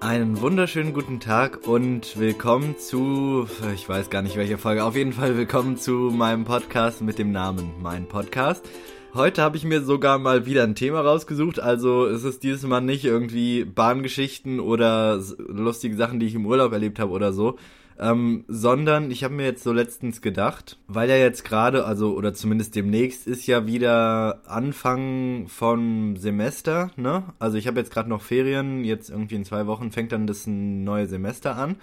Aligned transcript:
Einen 0.00 0.40
wunderschönen 0.40 0.94
guten 0.94 1.20
Tag 1.20 1.68
und 1.68 2.18
willkommen 2.18 2.78
zu, 2.78 3.46
ich 3.74 3.86
weiß 3.86 4.08
gar 4.08 4.22
nicht 4.22 4.34
welche 4.34 4.56
Folge, 4.56 4.82
auf 4.82 4.96
jeden 4.96 5.12
Fall 5.12 5.36
willkommen 5.36 5.76
zu 5.76 5.92
meinem 5.92 6.44
Podcast 6.46 7.02
mit 7.02 7.18
dem 7.18 7.32
Namen 7.32 7.74
Mein 7.82 8.08
Podcast. 8.08 8.66
Heute 9.12 9.42
habe 9.42 9.58
ich 9.58 9.64
mir 9.64 9.82
sogar 9.82 10.18
mal 10.18 10.46
wieder 10.46 10.62
ein 10.62 10.74
Thema 10.74 11.02
rausgesucht, 11.02 11.60
also 11.60 12.06
es 12.06 12.24
ist 12.24 12.42
dieses 12.44 12.62
Mal 12.62 12.80
nicht 12.80 13.04
irgendwie 13.04 13.66
Bahngeschichten 13.66 14.58
oder 14.58 15.20
lustige 15.36 15.96
Sachen, 15.96 16.18
die 16.18 16.26
ich 16.26 16.34
im 16.34 16.46
Urlaub 16.46 16.72
erlebt 16.72 16.98
habe 16.98 17.12
oder 17.12 17.34
so, 17.34 17.58
ähm, 18.00 18.44
sondern 18.48 19.10
ich 19.10 19.22
habe 19.24 19.34
mir 19.34 19.44
jetzt 19.44 19.62
so 19.62 19.72
letztens 19.72 20.22
gedacht, 20.22 20.78
weil 20.88 21.10
ja 21.10 21.16
jetzt 21.16 21.44
gerade, 21.44 21.84
also 21.84 22.14
oder 22.14 22.32
zumindest 22.32 22.74
demnächst 22.74 23.26
ist 23.26 23.46
ja 23.46 23.66
wieder 23.66 24.40
Anfang 24.46 25.48
vom 25.48 26.16
Semester, 26.16 26.90
ne? 26.96 27.24
Also 27.38 27.58
ich 27.58 27.66
habe 27.66 27.78
jetzt 27.78 27.92
gerade 27.92 28.08
noch 28.08 28.22
Ferien, 28.22 28.84
jetzt 28.84 29.10
irgendwie 29.10 29.34
in 29.34 29.44
zwei 29.44 29.66
Wochen 29.66 29.92
fängt 29.92 30.12
dann 30.12 30.26
das 30.26 30.46
neue 30.46 31.06
Semester 31.06 31.56
an. 31.56 31.76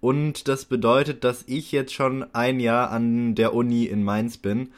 Und 0.00 0.48
das 0.48 0.64
bedeutet, 0.64 1.22
dass 1.22 1.44
ich 1.46 1.70
jetzt 1.70 1.94
schon 1.94 2.26
ein 2.34 2.58
Jahr 2.58 2.90
an 2.90 3.36
der 3.36 3.54
Uni 3.54 3.84
in 3.84 4.02
Mainz 4.02 4.38
bin. 4.38 4.70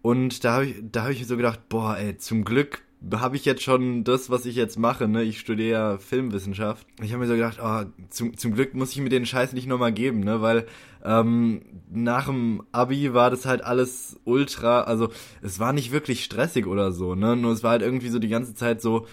Und 0.00 0.42
da 0.44 0.54
habe 0.54 0.66
ich, 0.66 0.76
da 0.90 1.02
habe 1.02 1.12
ich 1.12 1.20
mir 1.20 1.26
so 1.26 1.36
gedacht, 1.36 1.68
boah, 1.68 1.98
ey, 1.98 2.16
zum 2.16 2.46
Glück 2.46 2.80
habe 3.14 3.36
ich 3.36 3.44
jetzt 3.44 3.62
schon 3.62 4.04
das, 4.04 4.28
was 4.30 4.44
ich 4.46 4.56
jetzt 4.56 4.78
mache, 4.78 5.08
ne? 5.08 5.22
Ich 5.22 5.40
studiere 5.40 5.70
ja 5.70 5.98
Filmwissenschaft. 5.98 6.86
Ich 7.02 7.12
habe 7.12 7.20
mir 7.20 7.28
so 7.28 7.34
gedacht, 7.34 7.58
oh, 7.62 7.84
zum, 8.10 8.36
zum 8.36 8.54
Glück 8.54 8.74
muss 8.74 8.92
ich 8.92 8.98
mir 8.98 9.08
den 9.08 9.26
Scheiß 9.26 9.52
nicht 9.52 9.66
nochmal 9.66 9.92
geben, 9.92 10.20
ne? 10.20 10.42
Weil 10.42 10.66
ähm, 11.04 11.62
nach 11.90 12.26
dem 12.26 12.62
Abi 12.72 13.14
war 13.14 13.30
das 13.30 13.46
halt 13.46 13.64
alles 13.64 14.20
ultra, 14.24 14.82
also 14.82 15.08
es 15.40 15.58
war 15.58 15.72
nicht 15.72 15.92
wirklich 15.92 16.24
stressig 16.24 16.66
oder 16.66 16.92
so, 16.92 17.14
ne? 17.14 17.36
Nur 17.36 17.52
es 17.52 17.62
war 17.62 17.70
halt 17.72 17.82
irgendwie 17.82 18.10
so 18.10 18.18
die 18.18 18.28
ganze 18.28 18.54
Zeit 18.54 18.82
so, 18.82 19.06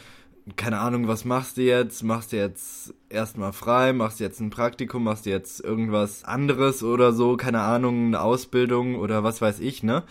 keine 0.56 0.80
Ahnung, 0.80 1.08
was 1.08 1.26
machst 1.26 1.58
du 1.58 1.62
jetzt? 1.62 2.04
Machst 2.04 2.32
du 2.32 2.38
jetzt 2.38 2.94
erstmal 3.10 3.52
frei? 3.52 3.92
Machst 3.94 4.20
du 4.20 4.24
jetzt 4.24 4.40
ein 4.40 4.50
Praktikum? 4.50 5.04
Machst 5.04 5.26
du 5.26 5.30
jetzt 5.30 5.62
irgendwas 5.64 6.24
anderes 6.24 6.84
oder 6.84 7.12
so? 7.12 7.36
Keine 7.36 7.62
Ahnung, 7.62 8.08
eine 8.08 8.22
Ausbildung 8.22 8.96
oder 8.96 9.24
was 9.24 9.42
weiß 9.42 9.60
ich, 9.60 9.84
ne? 9.84 10.04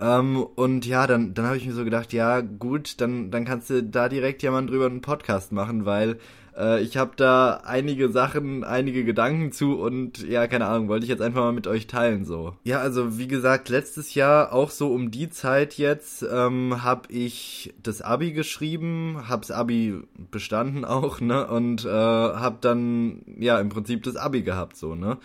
Ähm, 0.00 0.42
und 0.54 0.86
ja, 0.86 1.06
dann, 1.06 1.34
dann 1.34 1.46
habe 1.46 1.56
ich 1.56 1.66
mir 1.66 1.72
so 1.72 1.84
gedacht, 1.84 2.12
ja 2.12 2.40
gut, 2.40 3.00
dann, 3.00 3.30
dann 3.30 3.44
kannst 3.44 3.70
du 3.70 3.82
da 3.82 4.08
direkt 4.08 4.42
ja 4.42 4.50
mal 4.50 4.66
drüber 4.66 4.86
einen 4.86 5.00
Podcast 5.02 5.52
machen, 5.52 5.84
weil 5.84 6.18
äh, 6.56 6.82
ich 6.82 6.96
habe 6.96 7.12
da 7.16 7.62
einige 7.64 8.08
Sachen, 8.10 8.64
einige 8.64 9.04
Gedanken 9.04 9.52
zu 9.52 9.78
und 9.78 10.26
ja, 10.26 10.46
keine 10.46 10.66
Ahnung, 10.66 10.88
wollte 10.88 11.04
ich 11.04 11.10
jetzt 11.10 11.22
einfach 11.22 11.40
mal 11.40 11.52
mit 11.52 11.66
euch 11.66 11.86
teilen 11.86 12.24
so. 12.24 12.54
Ja, 12.64 12.80
also 12.80 13.18
wie 13.18 13.28
gesagt, 13.28 13.68
letztes 13.68 14.14
Jahr 14.14 14.52
auch 14.52 14.70
so 14.70 14.92
um 14.92 15.10
die 15.10 15.30
Zeit 15.30 15.74
jetzt 15.74 16.24
ähm, 16.30 16.82
habe 16.82 17.12
ich 17.12 17.74
das 17.82 18.02
Abi 18.02 18.32
geschrieben, 18.32 19.24
hab's 19.28 19.50
Abi 19.50 20.00
bestanden 20.30 20.84
auch, 20.84 21.20
ne, 21.20 21.46
und 21.46 21.84
äh, 21.84 21.88
habe 21.88 22.58
dann 22.60 23.22
ja 23.38 23.58
im 23.58 23.68
Prinzip 23.68 24.02
das 24.02 24.16
Abi 24.16 24.42
gehabt 24.42 24.76
so, 24.76 24.94
ne. 24.94 25.18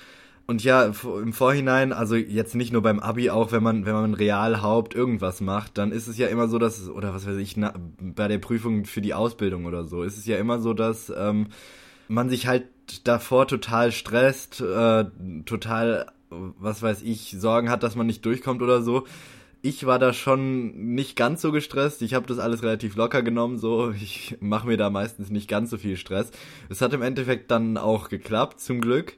Und 0.49 0.63
ja, 0.63 0.85
im 0.85 1.33
Vorhinein, 1.33 1.91
also 1.91 2.15
jetzt 2.15 2.55
nicht 2.55 2.71
nur 2.71 2.81
beim 2.81 3.01
Abi, 3.01 3.29
auch 3.29 3.51
wenn 3.51 3.61
man, 3.61 3.85
wenn 3.85 3.93
man 3.93 4.13
Realhaupt 4.13 4.95
irgendwas 4.95 5.41
macht, 5.41 5.77
dann 5.77 5.91
ist 5.91 6.07
es 6.07 6.17
ja 6.17 6.27
immer 6.27 6.47
so, 6.47 6.57
dass, 6.57 6.87
oder 6.87 7.13
was 7.13 7.27
weiß 7.27 7.35
ich, 7.35 7.57
na, 7.57 7.73
bei 7.99 8.29
der 8.29 8.37
Prüfung 8.37 8.85
für 8.85 9.01
die 9.01 9.13
Ausbildung 9.13 9.65
oder 9.65 9.83
so, 9.83 10.03
ist 10.03 10.17
es 10.17 10.25
ja 10.25 10.37
immer 10.37 10.59
so, 10.59 10.73
dass 10.73 11.11
ähm, 11.15 11.47
man 12.07 12.29
sich 12.29 12.47
halt 12.47 12.63
davor 13.03 13.45
total 13.45 13.91
stresst, 13.91 14.61
äh, 14.61 15.03
total, 15.45 16.05
was 16.29 16.81
weiß 16.81 17.01
ich, 17.01 17.35
Sorgen 17.37 17.69
hat, 17.69 17.83
dass 17.83 17.97
man 17.97 18.07
nicht 18.07 18.25
durchkommt 18.25 18.61
oder 18.61 18.81
so. 18.81 19.05
Ich 19.61 19.85
war 19.85 19.99
da 19.99 20.13
schon 20.13 20.93
nicht 20.93 21.17
ganz 21.17 21.41
so 21.41 21.51
gestresst. 21.51 22.01
Ich 22.01 22.13
habe 22.13 22.25
das 22.25 22.39
alles 22.39 22.63
relativ 22.63 22.95
locker 22.95 23.21
genommen, 23.21 23.57
so. 23.57 23.91
Ich 23.91 24.37
mache 24.39 24.67
mir 24.67 24.77
da 24.77 24.89
meistens 24.89 25.29
nicht 25.29 25.49
ganz 25.49 25.71
so 25.71 25.77
viel 25.77 25.97
Stress. 25.97 26.31
Es 26.69 26.81
hat 26.81 26.93
im 26.93 27.01
Endeffekt 27.01 27.51
dann 27.51 27.77
auch 27.77 28.07
geklappt, 28.07 28.61
zum 28.61 28.79
Glück. 28.79 29.17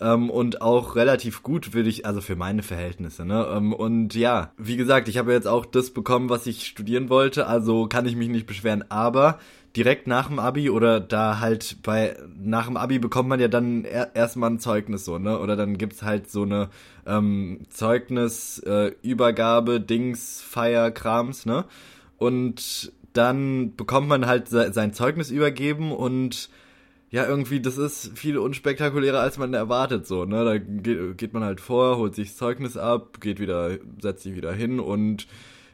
Ähm, 0.00 0.30
und 0.30 0.60
auch 0.60 0.96
relativ 0.96 1.42
gut, 1.42 1.74
würde 1.74 1.88
ich, 1.88 2.06
also 2.06 2.20
für 2.20 2.36
meine 2.36 2.62
Verhältnisse, 2.62 3.24
ne? 3.24 3.46
Ähm, 3.54 3.72
und 3.72 4.14
ja, 4.14 4.52
wie 4.56 4.76
gesagt, 4.76 5.08
ich 5.08 5.18
habe 5.18 5.32
jetzt 5.32 5.46
auch 5.46 5.64
das 5.64 5.90
bekommen, 5.90 6.28
was 6.28 6.46
ich 6.46 6.66
studieren 6.66 7.08
wollte, 7.08 7.46
also 7.46 7.86
kann 7.86 8.06
ich 8.06 8.16
mich 8.16 8.28
nicht 8.28 8.46
beschweren, 8.46 8.84
aber 8.88 9.38
direkt 9.76 10.06
nach 10.06 10.28
dem 10.28 10.38
Abi 10.38 10.70
oder 10.70 11.00
da 11.00 11.40
halt 11.40 11.78
bei 11.82 12.16
nach 12.36 12.66
dem 12.66 12.76
Abi 12.76 12.98
bekommt 12.98 13.28
man 13.28 13.40
ja 13.40 13.48
dann 13.48 13.84
er, 13.84 14.14
erstmal 14.14 14.50
ein 14.50 14.60
Zeugnis 14.60 15.04
so, 15.04 15.18
ne? 15.18 15.38
Oder 15.38 15.56
dann 15.56 15.78
gibt's 15.78 16.02
halt 16.02 16.30
so 16.30 16.42
eine 16.42 16.70
ähm, 17.06 17.60
Zeugnis 17.70 18.58
äh, 18.60 18.92
Dings 19.80 20.42
Feier 20.42 20.90
Krams, 20.90 21.46
ne? 21.46 21.64
Und 22.18 22.92
dann 23.12 23.76
bekommt 23.76 24.08
man 24.08 24.26
halt 24.26 24.48
sein 24.48 24.92
Zeugnis 24.92 25.30
übergeben 25.30 25.92
und 25.92 26.50
ja, 27.10 27.26
irgendwie, 27.26 27.60
das 27.60 27.78
ist 27.78 28.18
viel 28.18 28.38
unspektakulärer, 28.38 29.20
als 29.20 29.38
man 29.38 29.54
erwartet, 29.54 30.06
so, 30.06 30.24
ne? 30.24 30.44
Da 30.44 30.58
geht, 30.58 31.18
geht 31.18 31.32
man 31.32 31.44
halt 31.44 31.60
vor, 31.60 31.96
holt 31.96 32.14
sich 32.14 32.28
das 32.28 32.36
Zeugnis 32.36 32.76
ab, 32.76 33.20
geht 33.20 33.38
wieder, 33.40 33.78
setzt 34.00 34.24
sich 34.24 34.34
wieder 34.34 34.52
hin 34.52 34.80
und 34.80 35.26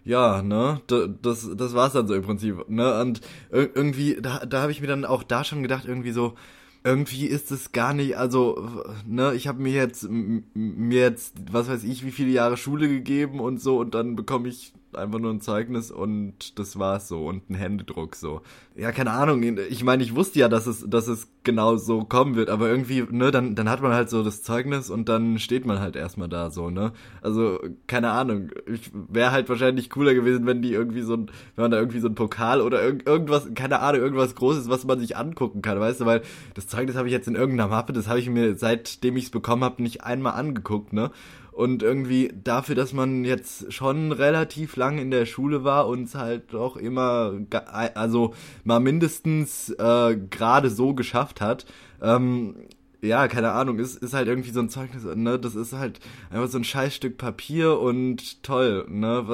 ja, 0.04 0.42
ne, 0.42 0.80
das, 0.86 1.48
das 1.56 1.74
war's 1.74 1.92
dann 1.92 2.08
so 2.08 2.14
im 2.14 2.22
Prinzip, 2.22 2.68
ne? 2.68 3.00
Und 3.00 3.20
irgendwie, 3.50 4.18
da, 4.20 4.44
da 4.46 4.62
habe 4.62 4.72
ich 4.72 4.80
mir 4.80 4.86
dann 4.86 5.04
auch 5.04 5.22
da 5.22 5.44
schon 5.44 5.62
gedacht, 5.62 5.84
irgendwie 5.86 6.12
so, 6.12 6.34
irgendwie 6.82 7.26
ist 7.26 7.50
es 7.50 7.72
gar 7.72 7.92
nicht, 7.92 8.16
also, 8.16 8.84
ne, 9.06 9.34
ich 9.34 9.48
habe 9.48 9.62
mir 9.62 9.72
jetzt, 9.72 10.08
mir 10.10 11.00
jetzt, 11.00 11.34
was 11.50 11.68
weiß 11.68 11.84
ich, 11.84 12.04
wie 12.04 12.10
viele 12.10 12.30
Jahre 12.30 12.56
Schule 12.56 12.88
gegeben 12.88 13.40
und 13.40 13.60
so 13.60 13.78
und 13.78 13.94
dann 13.94 14.16
bekomme 14.16 14.48
ich 14.48 14.72
einfach 14.94 15.18
nur 15.18 15.32
ein 15.32 15.40
Zeugnis 15.40 15.90
und 15.90 16.58
das 16.58 16.78
war's 16.78 17.08
so 17.08 17.26
und 17.26 17.48
ein 17.50 17.54
Händedruck 17.54 18.16
so. 18.16 18.42
Ja, 18.76 18.92
keine 18.92 19.10
Ahnung. 19.12 19.42
Ich 19.68 19.84
meine, 19.84 20.02
ich 20.02 20.14
wusste 20.14 20.38
ja, 20.38 20.48
dass 20.48 20.66
es, 20.66 20.88
dass 20.88 21.08
es 21.08 21.28
genau 21.42 21.76
so 21.76 22.04
kommen 22.04 22.34
wird, 22.36 22.50
aber 22.50 22.68
irgendwie, 22.68 23.04
ne, 23.10 23.30
dann, 23.30 23.54
dann 23.54 23.68
hat 23.68 23.82
man 23.82 23.92
halt 23.92 24.10
so 24.10 24.22
das 24.22 24.42
Zeugnis 24.42 24.90
und 24.90 25.08
dann 25.08 25.38
steht 25.38 25.66
man 25.66 25.80
halt 25.80 25.96
erstmal 25.96 26.28
da 26.28 26.50
so, 26.50 26.70
ne? 26.70 26.92
Also, 27.22 27.60
keine 27.86 28.10
Ahnung. 28.10 28.50
Ich 28.66 28.90
wäre 28.92 29.32
halt 29.32 29.48
wahrscheinlich 29.48 29.90
cooler 29.90 30.14
gewesen, 30.14 30.46
wenn 30.46 30.62
die 30.62 30.72
irgendwie 30.72 31.02
so 31.02 31.14
ein, 31.14 31.30
wenn 31.56 31.64
man 31.64 31.70
da 31.70 31.78
irgendwie 31.78 32.00
so 32.00 32.08
ein 32.08 32.14
Pokal 32.14 32.60
oder 32.60 32.82
irg 32.82 33.06
irgendwas, 33.06 33.48
keine 33.54 33.80
Ahnung, 33.80 34.00
irgendwas 34.00 34.34
Großes, 34.34 34.68
was 34.68 34.84
man 34.84 34.98
sich 34.98 35.16
angucken 35.16 35.62
kann, 35.62 35.80
weißt 35.80 36.00
du, 36.02 36.06
weil 36.06 36.22
das 36.54 36.66
Zeugnis 36.66 36.96
habe 36.96 37.08
ich 37.08 37.12
jetzt 37.12 37.28
in 37.28 37.34
irgendeiner 37.34 37.68
Mappe, 37.70 37.92
das 37.92 38.08
habe 38.08 38.18
ich 38.18 38.28
mir 38.28 38.56
seitdem 38.56 39.16
ich 39.16 39.24
es 39.24 39.30
bekommen 39.30 39.64
habe 39.64 39.82
nicht 39.82 40.04
einmal 40.04 40.34
angeguckt, 40.34 40.92
ne? 40.92 41.10
Und 41.60 41.82
irgendwie 41.82 42.32
dafür, 42.42 42.74
dass 42.74 42.94
man 42.94 43.22
jetzt 43.22 43.70
schon 43.70 44.12
relativ 44.12 44.76
lang 44.76 44.96
in 44.96 45.10
der 45.10 45.26
Schule 45.26 45.62
war 45.62 45.88
und 45.88 46.14
halt 46.14 46.54
auch 46.54 46.78
immer, 46.78 47.34
also 47.74 48.32
mal 48.64 48.80
mindestens 48.80 49.68
äh, 49.68 50.16
gerade 50.30 50.70
so 50.70 50.94
geschafft 50.94 51.42
hat, 51.42 51.66
ähm, 52.00 52.54
ja, 53.02 53.28
keine 53.28 53.52
Ahnung, 53.52 53.78
ist, 53.78 54.02
ist 54.02 54.14
halt 54.14 54.26
irgendwie 54.26 54.52
so 54.52 54.60
ein 54.60 54.70
Zeugnis, 54.70 55.04
ne, 55.04 55.38
das 55.38 55.54
ist 55.54 55.74
halt 55.74 56.00
einfach 56.30 56.48
so 56.48 56.56
ein 56.56 56.64
Scheißstück 56.64 57.18
Papier 57.18 57.78
und 57.78 58.42
toll, 58.42 58.86
ne, 58.88 59.26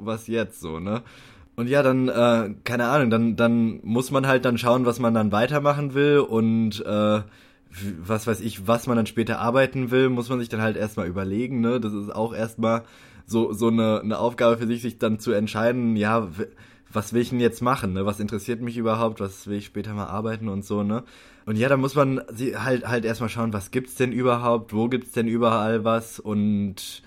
was 0.00 0.26
jetzt 0.26 0.60
so, 0.60 0.80
ne. 0.80 1.02
Und 1.54 1.68
ja, 1.68 1.84
dann, 1.84 2.08
äh, 2.08 2.56
keine 2.64 2.88
Ahnung, 2.88 3.08
dann, 3.08 3.36
dann 3.36 3.78
muss 3.84 4.10
man 4.10 4.26
halt 4.26 4.44
dann 4.46 4.58
schauen, 4.58 4.84
was 4.84 4.98
man 4.98 5.14
dann 5.14 5.30
weitermachen 5.30 5.94
will 5.94 6.18
und 6.18 6.84
äh, 6.84 7.20
was 8.04 8.26
weiß 8.26 8.40
ich, 8.40 8.66
was 8.66 8.86
man 8.86 8.96
dann 8.96 9.06
später 9.06 9.38
arbeiten 9.38 9.90
will, 9.90 10.08
muss 10.08 10.28
man 10.28 10.40
sich 10.40 10.48
dann 10.48 10.62
halt 10.62 10.76
erstmal 10.76 11.06
überlegen, 11.06 11.60
ne? 11.60 11.80
Das 11.80 11.92
ist 11.92 12.14
auch 12.14 12.34
erstmal 12.34 12.82
so, 13.26 13.52
so 13.52 13.68
eine, 13.68 14.00
eine 14.00 14.18
Aufgabe 14.18 14.58
für 14.58 14.66
sich, 14.66 14.82
sich 14.82 14.98
dann 14.98 15.18
zu 15.18 15.32
entscheiden, 15.32 15.96
ja, 15.96 16.28
was 16.92 17.12
will 17.12 17.22
ich 17.22 17.30
denn 17.30 17.40
jetzt 17.40 17.62
machen, 17.62 17.92
ne? 17.94 18.04
Was 18.04 18.20
interessiert 18.20 18.60
mich 18.60 18.76
überhaupt, 18.76 19.20
was 19.20 19.46
will 19.46 19.58
ich 19.58 19.66
später 19.66 19.94
mal 19.94 20.06
arbeiten 20.06 20.48
und 20.48 20.64
so, 20.64 20.82
ne? 20.82 21.04
Und 21.46 21.56
ja, 21.56 21.68
da 21.68 21.76
muss 21.76 21.94
man 21.94 22.20
halt 22.56 22.86
halt 22.86 23.04
erstmal 23.04 23.30
schauen, 23.30 23.52
was 23.52 23.70
gibt's 23.70 23.94
denn 23.94 24.12
überhaupt, 24.12 24.74
wo 24.74 24.88
gibt's 24.88 25.12
denn 25.12 25.26
überall 25.26 25.84
was 25.84 26.20
und 26.20 27.02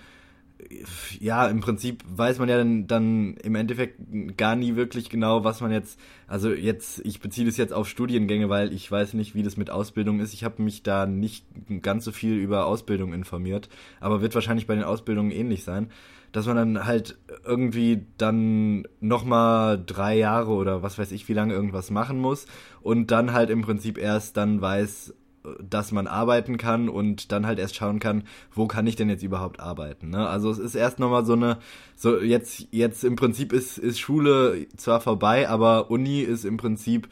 ja, 1.20 1.46
im 1.48 1.60
Prinzip 1.60 2.02
weiß 2.08 2.38
man 2.38 2.48
ja 2.48 2.56
dann, 2.56 2.86
dann 2.86 3.34
im 3.36 3.54
Endeffekt 3.54 4.00
gar 4.36 4.56
nie 4.56 4.74
wirklich 4.74 5.10
genau, 5.10 5.44
was 5.44 5.60
man 5.60 5.70
jetzt, 5.70 6.00
also 6.26 6.50
jetzt, 6.50 7.00
ich 7.04 7.20
beziehe 7.20 7.46
das 7.46 7.56
jetzt 7.56 7.72
auf 7.72 7.88
Studiengänge, 7.88 8.48
weil 8.48 8.72
ich 8.72 8.90
weiß 8.90 9.14
nicht, 9.14 9.34
wie 9.34 9.42
das 9.42 9.56
mit 9.56 9.70
Ausbildung 9.70 10.20
ist. 10.20 10.32
Ich 10.32 10.44
habe 10.44 10.62
mich 10.62 10.82
da 10.82 11.06
nicht 11.06 11.44
ganz 11.82 12.04
so 12.04 12.12
viel 12.12 12.34
über 12.34 12.66
Ausbildung 12.66 13.12
informiert, 13.12 13.68
aber 14.00 14.22
wird 14.22 14.34
wahrscheinlich 14.34 14.66
bei 14.66 14.74
den 14.74 14.84
Ausbildungen 14.84 15.30
ähnlich 15.30 15.62
sein, 15.62 15.90
dass 16.32 16.46
man 16.46 16.56
dann 16.56 16.86
halt 16.86 17.18
irgendwie 17.44 18.06
dann 18.18 18.86
nochmal 19.00 19.82
drei 19.84 20.16
Jahre 20.16 20.52
oder 20.52 20.82
was 20.82 20.98
weiß 20.98 21.12
ich, 21.12 21.28
wie 21.28 21.34
lange 21.34 21.54
irgendwas 21.54 21.90
machen 21.90 22.18
muss 22.18 22.46
und 22.80 23.10
dann 23.10 23.32
halt 23.32 23.50
im 23.50 23.62
Prinzip 23.62 23.98
erst 23.98 24.36
dann 24.36 24.60
weiß, 24.60 25.14
dass 25.60 25.92
man 25.92 26.06
arbeiten 26.06 26.56
kann 26.56 26.88
und 26.88 27.32
dann 27.32 27.46
halt 27.46 27.58
erst 27.58 27.76
schauen 27.76 28.00
kann, 28.00 28.24
wo 28.52 28.66
kann 28.66 28.86
ich 28.86 28.96
denn 28.96 29.08
jetzt 29.08 29.22
überhaupt 29.22 29.60
arbeiten. 29.60 30.10
Ne? 30.10 30.28
Also 30.28 30.50
es 30.50 30.58
ist 30.58 30.74
erst 30.74 30.98
nochmal 30.98 31.24
so 31.24 31.34
eine, 31.34 31.58
so 31.94 32.18
jetzt, 32.20 32.68
jetzt 32.70 33.04
im 33.04 33.16
Prinzip 33.16 33.52
ist, 33.52 33.78
ist 33.78 33.98
Schule 33.98 34.66
zwar 34.76 35.00
vorbei, 35.00 35.48
aber 35.48 35.90
Uni 35.90 36.20
ist 36.20 36.44
im 36.44 36.56
Prinzip 36.56 37.08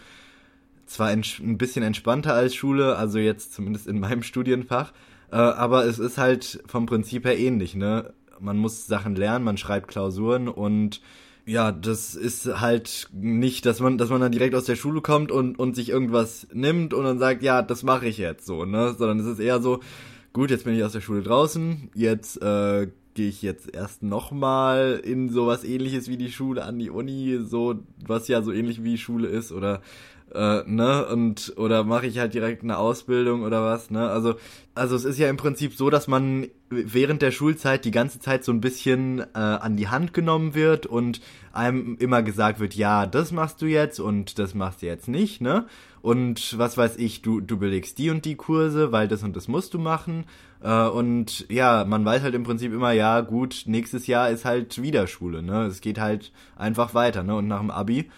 zwar 0.87 1.09
ein 1.09 1.59
bisschen 1.59 1.83
entspannter 1.83 2.35
als 2.35 2.55
Schule, 2.55 2.97
also 2.97 3.19
jetzt 3.19 3.55
zumindest 3.55 3.87
in 3.87 4.01
meinem 4.01 4.23
Studienfach, 4.23 4.93
äh, 5.31 5.37
aber 5.37 5.87
es 5.87 5.99
ist 5.99 6.19
halt 6.19 6.63
vom 6.67 6.87
Prinzip 6.87 7.25
her 7.25 7.39
ähnlich. 7.39 7.75
Ne? 7.75 8.13
Man 8.41 8.59
muss 8.59 8.87
Sachen 8.87 9.17
lernen, 9.17 9.45
man 9.45 9.57
schreibt 9.57 9.89
Klausuren 9.89 10.49
und 10.49 11.01
ja, 11.47 11.73
das 11.73 12.15
ist 12.15 12.61
halt 12.61 13.09
nicht, 13.13 13.67
dass 13.67 13.81
man, 13.81 13.99
dass 13.99 14.09
man 14.09 14.21
dann 14.21 14.33
direkt 14.33 14.55
aus 14.55 14.65
der 14.65 14.77
Schule 14.77 15.03
kommt 15.03 15.31
und, 15.31 15.59
und 15.59 15.77
sich 15.77 15.91
irgendwas 15.91 16.47
nimmt 16.53 16.95
und 16.95 17.05
dann 17.05 17.19
sagt, 17.19 17.43
ja, 17.43 17.63
das 17.63 17.83
mache 17.83 18.07
ich 18.07 18.19
jetzt 18.19 18.47
so, 18.47 18.65
ne? 18.65 18.95
Sondern 18.97 19.21
es 19.21 19.27
ist 19.27 19.41
eher 19.41 19.61
so, 19.61 19.81
gut, 20.33 20.51
jetzt 20.51 20.65
bin 20.65 20.75
ich 20.75 20.85
aus 20.85 20.93
der 20.93 21.03
Schule 21.03 21.23
draußen, 21.23 21.91
jetzt 21.95 22.41
äh, 22.41 22.89
gehe 23.15 23.29
ich 23.29 23.43
jetzt 23.43 23.75
erst 23.75 24.03
nochmal 24.03 25.01
in 25.05 25.29
sowas 25.29 25.65
ähnliches 25.65 26.09
wie 26.09 26.17
die 26.17 26.33
Schule 26.33 26.65
an 26.65 26.79
die 26.79 26.91
Uni, 26.91 27.39
so 27.43 27.77
was 28.07 28.29
ja 28.29 28.43
so 28.43 28.51
ähnlich 28.51 28.83
wie 28.83 28.99
Schule 28.99 29.29
ist 29.29 29.53
oder 29.53 29.83
äh, 30.35 30.63
ne 30.67 31.07
und 31.07 31.55
oder 31.57 31.85
mache 31.85 32.07
ich 32.07 32.19
halt 32.19 32.35
direkt 32.35 32.63
eine 32.63 32.79
Ausbildung 32.79 33.43
oder 33.43 33.63
was 33.63 33.91
ne? 33.91 34.09
Also 34.09 34.35
also 34.75 34.97
es 34.97 35.05
ist 35.05 35.19
ja 35.19 35.29
im 35.29 35.37
Prinzip 35.37 35.75
so 35.75 35.91
dass 35.91 36.09
man 36.09 36.49
während 36.71 37.23
der 37.23 37.31
Schulzeit 37.31 37.85
die 37.85 37.91
ganze 37.91 38.19
Zeit 38.19 38.45
so 38.45 38.53
ein 38.53 38.61
bisschen 38.61 39.21
äh, 39.21 39.39
an 39.39 39.77
die 39.77 39.89
Hand 39.89 40.13
genommen 40.13 40.55
wird 40.55 40.87
und 40.87 41.21
einem 41.53 41.97
immer 41.99 42.23
gesagt 42.23 42.59
wird 42.61 42.75
ja 42.75 43.07
das 43.07 43.33
machst 43.33 43.63
du 43.63 43.67
jetzt 43.67 44.01
und 44.01 44.39
das 44.39 44.55
machst 44.55 44.83
du 44.83 44.87
jetzt 44.87 45.09
nicht 45.09 45.41
ne? 45.41 45.67
Und 46.03 46.59
was 46.59 46.77
weiß 46.77 46.97
ich 46.99 47.23
du 47.23 47.41
du 47.41 47.57
belegst 47.57 47.99
die 47.99 48.11
und 48.11 48.25
die 48.25 48.37
Kurse 48.37 48.93
weil 48.93 49.09
das 49.09 49.23
und 49.23 49.37
das 49.37 49.49
musst 49.49 49.73
du 49.73 49.79
machen. 49.79 50.25
Äh, 50.63 50.89
und 50.89 51.47
ja 51.49 51.85
man 51.85 52.05
weiß 52.05 52.23
halt 52.23 52.35
im 52.35 52.43
Prinzip 52.43 52.73
immer 52.73 52.93
ja 52.93 53.21
gut 53.21 53.63
nächstes 53.67 54.07
Jahr 54.07 54.31
ist 54.31 54.45
halt 54.45 54.83
wieder 54.83 55.07
Schule 55.07 55.43
ne? 55.43 55.67
Es 55.67 55.81
geht 55.81 56.01
halt 56.01 56.33
einfach 56.57 56.95
weiter 56.95 57.23
ne? 57.23 57.37
Und 57.37 57.47
nach 57.47 57.61
dem 57.61 57.71
Abi 57.71 58.11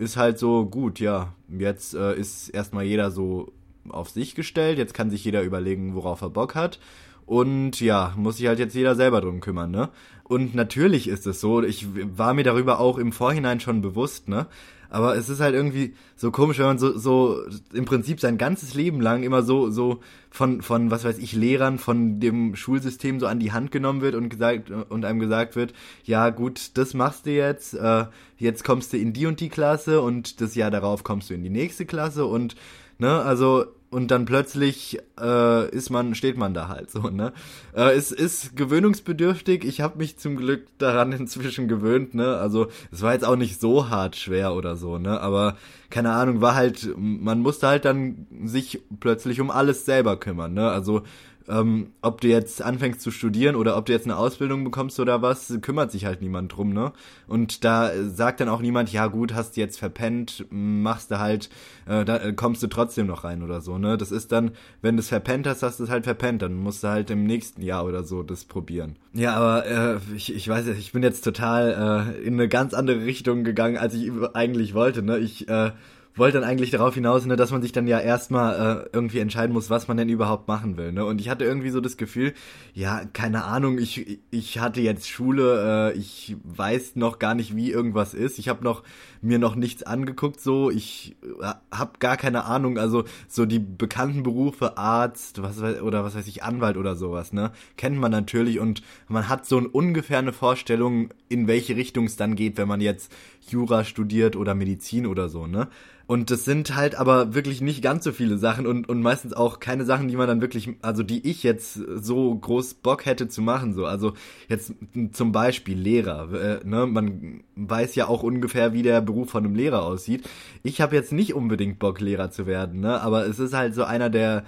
ist 0.00 0.16
halt 0.16 0.38
so 0.38 0.64
gut, 0.64 0.98
ja. 0.98 1.34
Jetzt 1.48 1.94
äh, 1.94 2.14
ist 2.14 2.48
erstmal 2.48 2.84
jeder 2.84 3.10
so 3.10 3.52
auf 3.90 4.08
sich 4.08 4.34
gestellt, 4.34 4.78
jetzt 4.78 4.94
kann 4.94 5.10
sich 5.10 5.24
jeder 5.24 5.42
überlegen, 5.42 5.94
worauf 5.94 6.22
er 6.22 6.30
Bock 6.30 6.54
hat. 6.54 6.80
Und 7.26 7.80
ja, 7.80 8.14
muss 8.16 8.38
sich 8.38 8.46
halt 8.46 8.58
jetzt 8.58 8.74
jeder 8.74 8.94
selber 8.94 9.20
drum 9.20 9.40
kümmern, 9.40 9.70
ne? 9.70 9.90
Und 10.30 10.54
natürlich 10.54 11.08
ist 11.08 11.26
es 11.26 11.40
so, 11.40 11.60
ich 11.60 11.88
war 12.16 12.34
mir 12.34 12.44
darüber 12.44 12.78
auch 12.78 12.98
im 12.98 13.10
Vorhinein 13.10 13.58
schon 13.58 13.82
bewusst, 13.82 14.28
ne? 14.28 14.46
Aber 14.88 15.16
es 15.16 15.28
ist 15.28 15.40
halt 15.40 15.56
irgendwie 15.56 15.96
so 16.14 16.30
komisch, 16.30 16.60
wenn 16.60 16.66
man 16.66 16.78
so, 16.78 16.96
so 16.96 17.42
im 17.72 17.84
Prinzip 17.84 18.20
sein 18.20 18.38
ganzes 18.38 18.74
Leben 18.74 19.00
lang 19.00 19.24
immer 19.24 19.42
so, 19.42 19.70
so 19.70 19.98
von, 20.30 20.62
von, 20.62 20.92
was 20.92 21.02
weiß 21.02 21.18
ich, 21.18 21.32
Lehrern, 21.32 21.78
von 21.78 22.20
dem 22.20 22.54
Schulsystem 22.54 23.18
so 23.18 23.26
an 23.26 23.40
die 23.40 23.50
Hand 23.50 23.72
genommen 23.72 24.02
wird 24.02 24.14
und 24.14 24.28
gesagt, 24.28 24.70
und 24.70 25.04
einem 25.04 25.18
gesagt 25.18 25.56
wird, 25.56 25.72
ja 26.04 26.30
gut, 26.30 26.70
das 26.74 26.94
machst 26.94 27.26
du 27.26 27.30
jetzt, 27.32 27.74
äh, 27.74 28.04
jetzt 28.38 28.62
kommst 28.62 28.92
du 28.92 28.98
in 28.98 29.12
die 29.12 29.26
und 29.26 29.40
die 29.40 29.48
Klasse 29.48 30.00
und 30.00 30.40
das 30.40 30.54
Jahr 30.54 30.70
darauf 30.70 31.02
kommst 31.02 31.30
du 31.30 31.34
in 31.34 31.42
die 31.42 31.50
nächste 31.50 31.86
Klasse 31.86 32.24
und, 32.24 32.54
ne, 32.98 33.20
also 33.20 33.64
und 33.90 34.10
dann 34.10 34.24
plötzlich 34.24 34.98
äh, 35.20 35.68
ist 35.70 35.90
man 35.90 36.14
steht 36.14 36.36
man 36.36 36.54
da 36.54 36.68
halt 36.68 36.90
so 36.90 37.10
ne? 37.10 37.32
Äh, 37.74 37.92
es 37.92 38.12
ist 38.12 38.56
gewöhnungsbedürftig. 38.56 39.64
Ich 39.64 39.80
habe 39.80 39.98
mich 39.98 40.16
zum 40.16 40.36
Glück 40.36 40.66
daran 40.78 41.12
inzwischen 41.18 41.68
gewöhnt 41.68 42.14
ne? 42.14 42.36
Also 42.36 42.68
es 42.92 43.02
war 43.02 43.12
jetzt 43.12 43.24
auch 43.24 43.36
nicht 43.36 43.60
so 43.60 43.88
hart 43.88 44.16
schwer 44.16 44.54
oder 44.54 44.76
so 44.76 44.98
ne? 44.98 45.20
Aber 45.20 45.56
keine 45.90 46.12
Ahnung 46.12 46.40
war 46.40 46.54
halt 46.54 46.88
man 46.96 47.40
musste 47.40 47.66
halt 47.68 47.84
dann 47.84 48.26
sich 48.44 48.80
plötzlich 49.00 49.40
um 49.40 49.50
alles 49.50 49.84
selber 49.84 50.16
kümmern 50.16 50.54
ne 50.54 50.70
also 50.70 51.02
ähm, 51.50 51.92
ob 52.00 52.20
du 52.20 52.28
jetzt 52.28 52.62
anfängst 52.62 53.00
zu 53.00 53.10
studieren 53.10 53.56
oder 53.56 53.76
ob 53.76 53.86
du 53.86 53.92
jetzt 53.92 54.06
eine 54.06 54.16
Ausbildung 54.16 54.64
bekommst 54.64 55.00
oder 55.00 55.20
was, 55.20 55.58
kümmert 55.60 55.90
sich 55.90 56.04
halt 56.04 56.22
niemand 56.22 56.56
drum, 56.56 56.72
ne? 56.72 56.92
Und 57.26 57.64
da 57.64 57.90
sagt 58.04 58.40
dann 58.40 58.48
auch 58.48 58.60
niemand, 58.60 58.92
ja 58.92 59.08
gut, 59.08 59.34
hast 59.34 59.56
jetzt 59.56 59.78
verpennt, 59.78 60.46
machst 60.50 61.10
du 61.10 61.18
halt, 61.18 61.50
äh, 61.86 62.04
da 62.04 62.18
äh, 62.18 62.32
kommst 62.32 62.62
du 62.62 62.68
trotzdem 62.68 63.06
noch 63.06 63.24
rein 63.24 63.42
oder 63.42 63.60
so, 63.60 63.78
ne? 63.78 63.96
Das 63.96 64.12
ist 64.12 64.32
dann, 64.32 64.52
wenn 64.80 64.96
du 64.96 65.00
es 65.00 65.08
verpennt 65.08 65.46
hast, 65.46 65.62
hast 65.62 65.80
du 65.80 65.84
es 65.84 65.90
halt 65.90 66.04
verpennt, 66.04 66.42
dann 66.42 66.54
musst 66.54 66.84
du 66.84 66.88
halt 66.88 67.10
im 67.10 67.24
nächsten 67.24 67.62
Jahr 67.62 67.84
oder 67.84 68.04
so 68.04 68.22
das 68.22 68.44
probieren. 68.44 68.96
Ja, 69.12 69.34
aber 69.34 69.66
äh, 69.66 69.98
ich, 70.14 70.34
ich 70.34 70.48
weiß, 70.48 70.68
ich 70.68 70.92
bin 70.92 71.02
jetzt 71.02 71.22
total 71.22 72.14
äh, 72.16 72.22
in 72.22 72.34
eine 72.34 72.48
ganz 72.48 72.74
andere 72.74 73.04
Richtung 73.04 73.42
gegangen, 73.42 73.76
als 73.76 73.94
ich 73.94 74.12
eigentlich 74.34 74.74
wollte, 74.74 75.02
ne? 75.02 75.18
Ich 75.18 75.48
äh, 75.48 75.72
wollte 76.14 76.40
dann 76.40 76.48
eigentlich 76.48 76.70
darauf 76.70 76.94
hinaus, 76.94 77.24
ne, 77.26 77.36
dass 77.36 77.50
man 77.50 77.62
sich 77.62 77.72
dann 77.72 77.86
ja 77.86 77.98
erstmal 78.00 78.84
äh, 78.84 78.88
irgendwie 78.92 79.20
entscheiden 79.20 79.52
muss, 79.52 79.70
was 79.70 79.88
man 79.88 79.96
denn 79.96 80.08
überhaupt 80.08 80.48
machen 80.48 80.76
will. 80.76 80.92
Ne? 80.92 81.04
Und 81.04 81.20
ich 81.20 81.28
hatte 81.28 81.44
irgendwie 81.44 81.70
so 81.70 81.80
das 81.80 81.96
Gefühl, 81.96 82.34
ja, 82.74 83.02
keine 83.12 83.44
Ahnung, 83.44 83.78
ich, 83.78 84.18
ich 84.30 84.58
hatte 84.58 84.80
jetzt 84.80 85.08
Schule, 85.08 85.92
äh, 85.94 85.98
ich 85.98 86.36
weiß 86.44 86.96
noch 86.96 87.18
gar 87.18 87.34
nicht, 87.34 87.54
wie 87.54 87.70
irgendwas 87.70 88.14
ist. 88.14 88.38
Ich 88.38 88.48
habe 88.48 88.64
noch 88.64 88.82
mir 89.22 89.38
noch 89.38 89.54
nichts 89.54 89.82
angeguckt, 89.82 90.40
so 90.40 90.70
ich 90.70 91.16
äh, 91.42 91.52
habe 91.70 91.98
gar 91.98 92.16
keine 92.16 92.44
Ahnung, 92.44 92.78
also 92.78 93.04
so 93.28 93.46
die 93.46 93.58
bekannten 93.58 94.22
Berufe 94.22 94.78
Arzt, 94.78 95.42
was 95.42 95.60
weiß, 95.60 95.82
oder 95.82 96.04
was 96.04 96.14
weiß 96.14 96.26
ich 96.26 96.42
Anwalt 96.42 96.76
oder 96.76 96.96
sowas, 96.96 97.32
ne, 97.32 97.52
kennt 97.76 97.98
man 97.98 98.10
natürlich 98.10 98.60
und 98.60 98.82
man 99.08 99.28
hat 99.28 99.46
so 99.46 99.58
ein 99.58 99.66
ungefähr 99.66 100.18
eine 100.18 100.32
Vorstellung, 100.32 101.10
in 101.28 101.46
welche 101.46 101.76
Richtung 101.76 102.06
es 102.06 102.16
dann 102.16 102.34
geht, 102.34 102.56
wenn 102.56 102.68
man 102.68 102.80
jetzt 102.80 103.12
Jura 103.48 103.84
studiert 103.84 104.36
oder 104.36 104.54
Medizin 104.54 105.06
oder 105.06 105.28
so, 105.28 105.46
ne? 105.46 105.68
Und 106.10 106.32
das 106.32 106.44
sind 106.44 106.74
halt 106.74 106.96
aber 106.96 107.34
wirklich 107.34 107.60
nicht 107.60 107.82
ganz 107.82 108.02
so 108.02 108.10
viele 108.10 108.36
Sachen 108.36 108.66
und, 108.66 108.88
und 108.88 109.00
meistens 109.00 109.32
auch 109.32 109.60
keine 109.60 109.84
Sachen, 109.84 110.08
die 110.08 110.16
man 110.16 110.26
dann 110.26 110.40
wirklich, 110.40 110.70
also 110.82 111.04
die 111.04 111.24
ich 111.24 111.44
jetzt 111.44 111.74
so 111.74 112.34
groß 112.34 112.74
Bock 112.74 113.06
hätte 113.06 113.28
zu 113.28 113.42
machen. 113.42 113.74
So, 113.74 113.86
also 113.86 114.14
jetzt 114.48 114.72
zum 115.12 115.30
Beispiel 115.30 115.78
Lehrer. 115.78 116.32
Äh, 116.32 116.66
ne? 116.66 116.88
Man 116.88 117.44
weiß 117.54 117.94
ja 117.94 118.08
auch 118.08 118.24
ungefähr, 118.24 118.72
wie 118.72 118.82
der 118.82 119.00
Beruf 119.10 119.30
von 119.30 119.44
einem 119.44 119.54
Lehrer 119.54 119.82
aussieht. 119.82 120.28
Ich 120.62 120.80
habe 120.80 120.96
jetzt 120.96 121.12
nicht 121.12 121.34
unbedingt 121.34 121.78
Bock, 121.78 122.00
Lehrer 122.00 122.30
zu 122.30 122.46
werden, 122.46 122.80
ne? 122.80 123.00
Aber 123.00 123.26
es 123.26 123.38
ist 123.38 123.54
halt 123.54 123.74
so 123.74 123.84
einer 123.84 124.10
der 124.10 124.44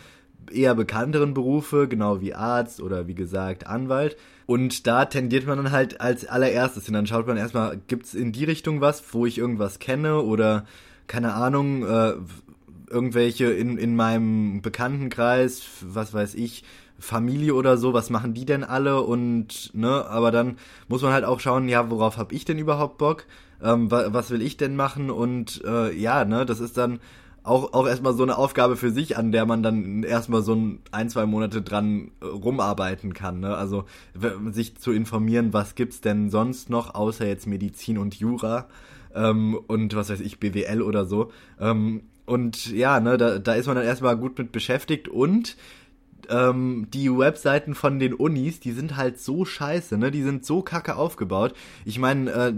eher 0.51 0.75
bekannteren 0.75 1.35
Berufe, 1.35 1.89
genau 1.89 2.21
wie 2.21 2.35
Arzt 2.35 2.81
oder 2.81 3.07
wie 3.07 3.15
gesagt 3.15 3.67
Anwalt. 3.67 4.17
Und 4.47 4.87
da 4.87 5.05
tendiert 5.05 5.47
man 5.47 5.59
dann 5.59 5.73
halt 5.73 6.01
als 6.01 6.27
allererstes 6.27 6.87
hin. 6.87 6.95
Dann 6.95 7.07
schaut 7.07 7.27
man 7.27 7.37
erstmal, 7.37 7.81
gibt's 7.87 8.15
in 8.15 8.33
die 8.33 8.45
Richtung 8.45 8.81
was, 8.81 9.03
wo 9.13 9.27
ich 9.27 9.39
irgendwas 9.39 9.79
kenne 9.79 10.21
oder 10.21 10.67
keine 11.07 11.35
Ahnung, 11.35 11.85
äh, 11.87 12.15
irgendwelche 12.91 13.47
in, 13.47 13.79
in 13.79 13.97
meinem 13.97 14.63
Bekanntenkreis, 14.63 15.63
was 15.81 16.13
weiß 16.13 16.35
ich, 16.35 16.65
Familie 16.99 17.55
oder 17.55 17.77
so, 17.77 17.93
was 17.93 18.11
machen 18.11 18.35
die 18.35 18.45
denn 18.45 18.63
alle 18.63 19.03
und 19.03 19.71
ne, 19.75 20.07
aber 20.07 20.31
dann 20.31 20.57
muss 20.89 21.03
man 21.03 21.13
halt 21.13 21.25
auch 21.25 21.41
schauen, 21.41 21.69
ja, 21.69 21.91
worauf 21.91 22.17
hab 22.17 22.33
ich 22.33 22.45
denn 22.45 22.59
überhaupt 22.59 22.99
Bock? 22.99 23.27
Ähm, 23.63 23.91
wa 23.91 24.13
was 24.13 24.31
will 24.31 24.43
ich 24.43 24.57
denn 24.57 24.77
machen? 24.77 25.11
Und 25.11 25.63
äh, 25.65 25.95
ja, 25.95 26.25
ne, 26.25 26.45
das 26.45 26.61
ist 26.61 26.77
dann 26.77 27.01
auch, 27.45 27.73
auch 27.73 27.89
erstmal 27.89 28.15
so 28.15 28.23
eine 28.23 28.39
Aufgabe 28.39 28.77
für 28.77 28.91
sich, 28.91 29.17
an 29.17 29.33
der 29.33 29.47
man 29.47 29.63
dann 29.63 30.03
erstmal 30.05 30.43
so 30.43 30.55
ein, 30.55 30.81
ein, 30.93 31.09
zwei 31.11 31.27
Monate 31.27 31.63
dran 31.63 32.13
äh, 32.21 32.27
rumarbeiten 32.27 33.15
kann. 33.15 33.41
Ne? 33.41 33.57
Also 33.57 33.85
sich 34.51 34.77
zu 34.77 34.93
informieren, 34.93 35.53
was 35.53 35.75
gibt's 35.75 36.01
denn 36.01 36.31
sonst 36.31 36.71
noch, 36.71 36.95
außer 36.95 37.27
jetzt 37.27 37.47
Medizin 37.47 37.99
und 37.99 38.15
Jura 38.15 38.69
ähm, 39.15 39.59
und 39.67 39.95
was 39.97 40.11
weiß 40.11 40.21
ich, 40.21 40.39
BWL 40.39 40.83
oder 40.83 41.05
so. 41.05 41.33
Ähm, 41.61 42.03
und 42.25 42.71
ja, 42.71 43.01
ne, 43.01 43.19
da, 43.19 43.39
da 43.39 43.55
ist 43.55 43.67
man 43.67 43.77
dann 43.77 43.85
erstmal 43.85 44.17
gut 44.17 44.39
mit 44.39 44.53
beschäftigt 44.53 45.09
und 45.09 45.57
ähm, 46.33 46.89
die 46.93 47.11
Webseiten 47.11 47.75
von 47.75 47.99
den 47.99 48.15
Unis, 48.15 48.59
die 48.59 48.73
sind 48.73 48.97
halt 48.97 49.21
so 49.21 49.45
scheiße, 49.45 49.99
ne? 49.99 50.11
Die 50.11 50.23
sind 50.23 50.47
so 50.47 50.63
kacke 50.63 50.97
aufgebaut. 50.97 51.55
Ich 51.85 51.99
meine, 51.99 52.31
äh, 52.31 52.53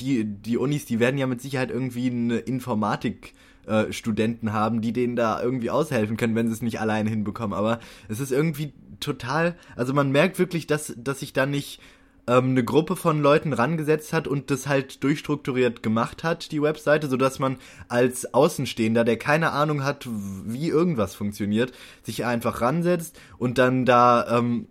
die, 0.00 0.24
die 0.24 0.56
Unis, 0.56 0.84
die 0.84 1.00
werden 1.00 1.18
ja 1.18 1.26
mit 1.26 1.40
Sicherheit 1.40 1.70
irgendwie 1.70 2.08
eine 2.08 2.38
Informatik 2.38 3.34
äh, 3.66 3.92
Studenten 3.92 4.52
haben, 4.52 4.80
die 4.80 4.92
denen 4.92 5.16
da 5.16 5.42
irgendwie 5.42 5.70
aushelfen 5.70 6.16
können, 6.16 6.36
wenn 6.36 6.46
sie 6.46 6.52
es 6.52 6.62
nicht 6.62 6.80
alleine 6.80 7.10
hinbekommen. 7.10 7.58
Aber 7.58 7.80
es 8.08 8.20
ist 8.20 8.30
irgendwie 8.30 8.72
total, 9.00 9.56
also 9.74 9.92
man 9.92 10.10
merkt 10.12 10.38
wirklich, 10.38 10.66
dass, 10.66 10.94
dass 10.96 11.20
sich 11.20 11.32
da 11.32 11.46
nicht 11.46 11.80
ähm, 12.26 12.50
eine 12.50 12.64
Gruppe 12.64 12.96
von 12.96 13.20
Leuten 13.20 13.52
rangesetzt 13.52 14.12
hat 14.12 14.26
und 14.26 14.50
das 14.50 14.66
halt 14.66 15.02
durchstrukturiert 15.02 15.82
gemacht 15.82 16.24
hat, 16.24 16.52
die 16.52 16.62
Webseite, 16.62 17.08
so 17.08 17.16
dass 17.16 17.38
man 17.38 17.56
als 17.88 18.34
Außenstehender, 18.34 19.04
der 19.04 19.18
keine 19.18 19.52
Ahnung 19.52 19.84
hat, 19.84 20.06
wie 20.08 20.68
irgendwas 20.68 21.14
funktioniert, 21.14 21.72
sich 22.02 22.24
einfach 22.24 22.60
ransetzt 22.60 23.18
und 23.38 23.58
dann 23.58 23.84
da 23.84 24.38
ähm, 24.38 24.68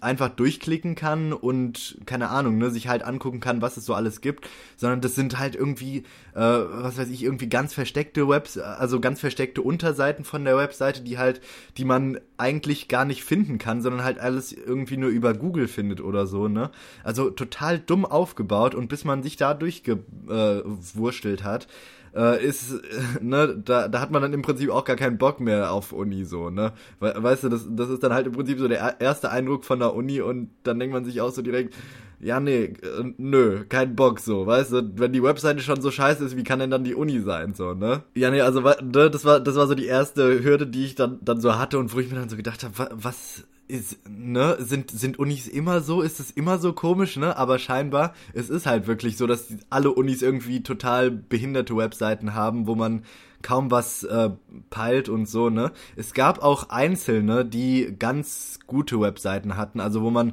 einfach 0.00 0.30
durchklicken 0.30 0.96
kann 0.96 1.32
und 1.32 1.98
keine 2.04 2.30
Ahnung, 2.30 2.58
ne, 2.58 2.70
sich 2.70 2.88
halt 2.88 3.02
angucken 3.04 3.38
kann, 3.38 3.62
was 3.62 3.76
es 3.76 3.84
so 3.84 3.94
alles 3.94 4.20
gibt, 4.20 4.48
sondern 4.76 5.00
das 5.00 5.14
sind 5.14 5.38
halt 5.38 5.54
irgendwie, 5.54 5.98
äh, 6.34 6.40
was 6.40 6.98
weiß 6.98 7.08
ich, 7.10 7.22
irgendwie 7.22 7.48
ganz 7.48 7.74
versteckte 7.74 8.28
Webs, 8.28 8.58
also 8.58 8.98
ganz 9.00 9.20
versteckte 9.20 9.62
Unterseiten 9.62 10.24
von 10.24 10.44
der 10.44 10.56
Webseite, 10.56 11.02
die 11.02 11.18
halt, 11.18 11.40
die 11.76 11.84
man 11.84 12.18
eigentlich 12.38 12.88
gar 12.88 13.04
nicht 13.04 13.22
finden 13.22 13.58
kann, 13.58 13.80
sondern 13.80 14.02
halt 14.02 14.18
alles 14.18 14.52
irgendwie 14.52 14.96
nur 14.96 15.10
über 15.10 15.32
Google 15.34 15.68
findet 15.68 16.00
oder 16.00 16.26
so, 16.26 16.48
ne? 16.48 16.70
Also 17.04 17.30
total 17.30 17.78
dumm 17.78 18.04
aufgebaut 18.04 18.74
und 18.74 18.88
bis 18.88 19.04
man 19.04 19.22
sich 19.22 19.36
da 19.36 19.54
durchgewurstelt 19.54 21.40
äh, 21.40 21.44
hat, 21.44 21.68
äh, 22.14 22.44
ist, 22.44 22.72
äh, 22.72 22.78
ne, 23.22 23.60
da, 23.64 23.88
da 23.88 24.00
hat 24.00 24.10
man 24.10 24.22
dann 24.22 24.32
im 24.32 24.42
Prinzip 24.42 24.70
auch 24.70 24.84
gar 24.84 24.96
keinen 24.96 25.18
Bock 25.18 25.40
mehr 25.40 25.72
auf 25.72 25.92
Uni 25.92 26.24
so, 26.24 26.50
ne? 26.50 26.72
We 27.00 27.14
weißt 27.16 27.44
du, 27.44 27.48
das, 27.48 27.66
das 27.70 27.90
ist 27.90 28.02
dann 28.02 28.12
halt 28.12 28.26
im 28.26 28.32
Prinzip 28.32 28.58
so 28.58 28.68
der 28.68 29.00
erste 29.00 29.30
Eindruck 29.30 29.64
von 29.64 29.78
der 29.78 29.94
Uni 29.94 30.20
und 30.20 30.50
dann 30.62 30.78
denkt 30.78 30.92
man 30.92 31.04
sich 31.04 31.20
auch 31.20 31.30
so 31.30 31.42
direkt, 31.42 31.74
ja, 32.20 32.40
nee, 32.40 32.64
äh, 32.64 32.74
nö, 33.16 33.64
kein 33.68 33.94
Bock 33.94 34.20
so, 34.20 34.46
weißt 34.46 34.72
du, 34.72 34.92
wenn 34.96 35.12
die 35.12 35.22
Webseite 35.22 35.60
schon 35.60 35.80
so 35.80 35.90
scheiße 35.90 36.24
ist, 36.24 36.36
wie 36.36 36.44
kann 36.44 36.58
denn 36.58 36.70
dann 36.70 36.84
die 36.84 36.94
Uni 36.94 37.20
sein, 37.20 37.54
so, 37.54 37.74
ne? 37.74 38.02
Ja, 38.14 38.30
nee, 38.30 38.40
also, 38.40 38.60
ne, 38.60 39.10
das 39.10 39.24
war, 39.24 39.40
das 39.40 39.54
war 39.56 39.66
so 39.66 39.74
die 39.74 39.86
erste 39.86 40.42
Hürde, 40.42 40.66
die 40.66 40.84
ich 40.84 40.94
dann, 40.94 41.18
dann 41.22 41.40
so 41.40 41.58
hatte 41.58 41.78
und 41.78 41.94
wo 41.94 42.00
ich 42.00 42.10
mir 42.10 42.16
dann 42.16 42.28
so 42.28 42.36
gedacht 42.36 42.64
habe, 42.64 42.90
was 42.92 43.44
ist, 43.68 43.98
ne, 44.08 44.56
sind, 44.58 44.90
sind 44.90 45.18
Unis 45.18 45.46
immer 45.46 45.80
so? 45.80 46.00
Ist 46.00 46.20
es 46.20 46.30
immer 46.30 46.58
so 46.58 46.72
komisch, 46.72 47.16
ne? 47.16 47.36
Aber 47.36 47.58
scheinbar, 47.58 48.14
es 48.32 48.50
ist 48.50 48.66
halt 48.66 48.86
wirklich 48.86 49.16
so, 49.16 49.26
dass 49.26 49.48
alle 49.70 49.92
Unis 49.92 50.22
irgendwie 50.22 50.62
total 50.62 51.10
behinderte 51.10 51.76
Webseiten 51.76 52.34
haben, 52.34 52.66
wo 52.66 52.74
man 52.74 53.02
kaum 53.42 53.70
was 53.70 54.02
äh, 54.04 54.30
peilt 54.70 55.08
und 55.08 55.28
so, 55.28 55.50
ne? 55.50 55.72
Es 55.96 56.14
gab 56.14 56.42
auch 56.42 56.70
Einzelne, 56.70 57.44
die 57.44 57.94
ganz 57.98 58.58
gute 58.66 59.00
Webseiten 59.00 59.56
hatten, 59.56 59.80
also 59.80 60.02
wo 60.02 60.10
man 60.10 60.32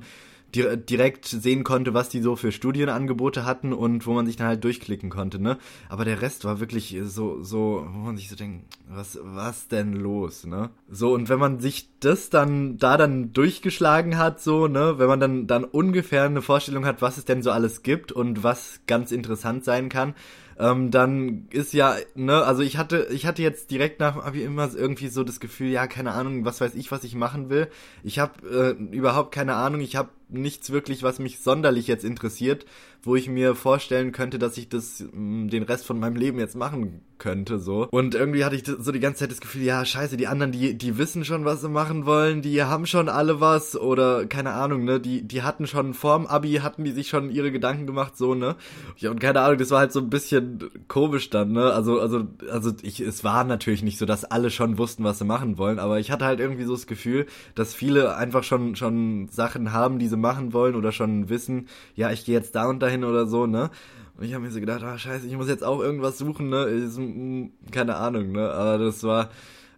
direkt 0.56 1.26
sehen 1.26 1.64
konnte, 1.64 1.94
was 1.94 2.10
die 2.10 2.22
so 2.22 2.36
für 2.36 2.52
Studienangebote 2.52 3.46
hatten 3.46 3.74
und 3.74 4.06
wo 4.06 4.14
man 4.14 4.26
sich 4.26 4.36
dann 4.36 4.48
halt 4.48 4.64
durchklicken 4.64 5.10
konnte, 5.10 5.42
ne? 5.42 5.58
Aber 5.90 6.06
der 6.06 6.22
Rest 6.22 6.46
war 6.46 6.60
wirklich 6.60 6.98
so, 7.04 7.44
so, 7.44 7.88
wo 7.92 8.00
man 8.00 8.18
sich 8.18 8.30
so 8.30 8.36
denkt, 8.36 8.66
was, 8.88 9.20
was 9.22 9.68
denn 9.68 9.94
los, 9.94 10.46
ne? 10.46 10.70
So, 10.90 11.14
und 11.14 11.30
wenn 11.30 11.40
man 11.40 11.60
sich 11.60 11.90
das 12.00 12.30
dann, 12.30 12.78
da 12.78 12.98
dann 12.98 13.34
durchgeschlagen 13.34 14.18
hat, 14.18 14.42
so, 14.42 14.68
ne? 14.68 14.96
Wenn 14.98 15.08
man 15.08 15.20
dann, 15.20 15.48
dann 15.48 15.64
ungefähr 15.64 16.24
eine 16.24 16.42
Vorstellung 16.42 16.86
hat, 16.86 17.02
was 17.02 17.18
es 17.18 17.26
denn 17.26 17.42
so 17.42 17.52
alles 17.52 17.84
gibt 17.84 18.12
und 18.12 18.44
was 18.44 18.82
ganz 18.88 19.12
interessant 19.12 19.64
sein 19.64 19.90
kann, 19.90 20.16
ähm, 20.58 20.90
dann 20.92 21.48
ist 21.50 21.74
ja, 21.74 21.96
ne, 22.16 22.44
also 22.44 22.62
ich 22.62 22.78
hatte, 22.78 23.08
ich 23.12 23.26
hatte 23.26 23.42
jetzt 23.42 23.72
direkt 23.72 24.00
nach 24.00 24.16
Abi 24.16 24.44
immer 24.44 24.74
irgendwie 24.74 25.10
so 25.10 25.24
das 25.24 25.40
Gefühl, 25.40 25.70
ja, 25.70 25.88
keine 25.88 26.14
Ahnung, 26.14 26.46
was 26.46 26.62
weiß 26.62 26.76
ich, 26.76 26.92
was 26.92 27.04
ich 27.04 27.16
machen 27.16 27.50
will. 27.50 27.68
Ich 28.04 28.20
habe 28.20 28.78
äh, 28.80 28.96
überhaupt 28.96 29.34
keine 29.34 29.56
Ahnung, 29.56 29.82
ich 29.82 29.96
habe 29.96 30.10
nichts 30.30 30.72
wirklich, 30.72 31.04
was 31.04 31.20
mich 31.20 31.40
sonderlich 31.40 31.88
jetzt 31.88 32.04
interessiert, 32.04 32.66
wo 33.06 33.16
ich 33.16 33.30
mir 33.30 33.56
vorstellen 33.56 34.12
könnte, 34.12 34.40
dass 34.40 34.58
ich 34.58 34.68
das 34.68 35.00
mh, 35.00 35.46
mm, 35.46 35.50
den 35.50 35.64
Rest 35.64 35.86
von 35.86 36.00
meinem 36.00 36.16
Leben 36.16 36.40
jetzt 36.40 36.56
machen 36.56 37.02
könnte, 37.18 37.60
so. 37.60 37.88
Und 37.92 38.16
irgendwie 38.16 38.44
hatte 38.44 38.56
ich 38.56 38.64
so 38.66 38.92
die 38.92 39.00
ganze 39.00 39.20
Zeit 39.20 39.32
das 39.32 39.40
Gefühl, 39.40 39.62
ja, 39.62 39.86
scheiße, 39.86 40.18
die 40.18 40.28
anderen, 40.28 40.52
die, 40.52 40.78
die 40.78 40.98
wissen 40.98 41.24
schon, 41.24 41.46
was 41.46 41.62
sie 41.62 41.70
machen 41.70 42.06
wollen, 42.06 42.42
die 42.42 42.64
haben 42.64 42.86
schon 42.86 43.10
alle 43.10 43.40
was 43.40 43.78
oder 43.78 44.26
keine 44.26 44.54
Ahnung, 44.54 44.84
ne, 44.84 45.00
die, 45.00 45.22
die 45.22 45.44
hatten 45.44 45.68
schon 45.68 45.94
vorm 45.94 46.26
Abi, 46.26 46.56
hatten 46.56 46.84
die 46.84 46.92
sich 46.92 47.08
schon 47.08 47.30
ihre 47.30 47.52
Gedanken 47.52 47.86
gemacht, 47.86 48.18
so, 48.18 48.36
ne. 48.36 48.56
Ja, 48.98 49.12
und 49.12 49.20
keine 49.20 49.42
Ahnung, 49.42 49.58
das 49.58 49.72
war 49.72 49.80
halt 49.80 49.92
so 49.92 50.00
ein 50.00 50.10
bisschen 50.10 50.70
komisch 50.88 51.30
dann, 51.30 51.54
ne, 51.54 51.72
also, 51.72 52.00
also, 52.00 52.28
also 52.52 52.74
ich, 52.82 53.00
es 53.00 53.24
war 53.24 53.44
natürlich 53.44 53.84
nicht 53.84 53.98
so, 53.98 54.06
dass 54.06 54.26
alle 54.26 54.50
schon 54.50 54.78
wussten, 54.78 55.04
was 55.04 55.20
sie 55.20 55.26
machen 55.26 55.58
wollen, 55.58 55.80
aber 55.80 56.00
ich 56.00 56.12
hatte 56.12 56.26
halt 56.26 56.40
irgendwie 56.40 56.66
so 56.66 56.74
das 56.74 56.88
Gefühl, 56.88 57.28
dass 57.56 57.74
viele 57.74 58.16
einfach 58.18 58.44
schon, 58.44 58.76
schon 58.76 59.30
Sachen 59.30 59.72
haben, 59.72 60.00
die 60.00 60.08
sie 60.08 60.18
machen 60.18 60.54
wollen 60.54 60.76
oder 60.76 60.92
schon 60.92 61.30
wissen, 61.30 61.68
ja, 61.96 62.12
ich 62.12 62.26
gehe 62.26 62.36
jetzt 62.36 62.56
da 62.56 62.68
und 62.68 62.80
dahin 62.82 62.95
oder 63.04 63.28
so, 63.28 63.46
ne. 63.46 63.70
Und 64.18 64.26
ich 64.26 64.34
habe 64.34 64.46
mir 64.46 64.52
so 64.52 64.60
gedacht, 64.60 64.84
ah 64.84 64.98
scheiße, 64.98 65.28
ich 65.28 65.36
muss 65.36 65.50
jetzt 65.50 65.64
auch 65.64 65.82
irgendwas 65.82 66.18
suchen, 66.18 66.50
ne? 66.50 66.64
Ist, 66.64 67.00
keine 67.72 67.98
Ahnung, 67.98 68.32
ne? 68.32 68.50
Aber 68.52 68.78
das 68.78 69.04
war. 69.04 69.30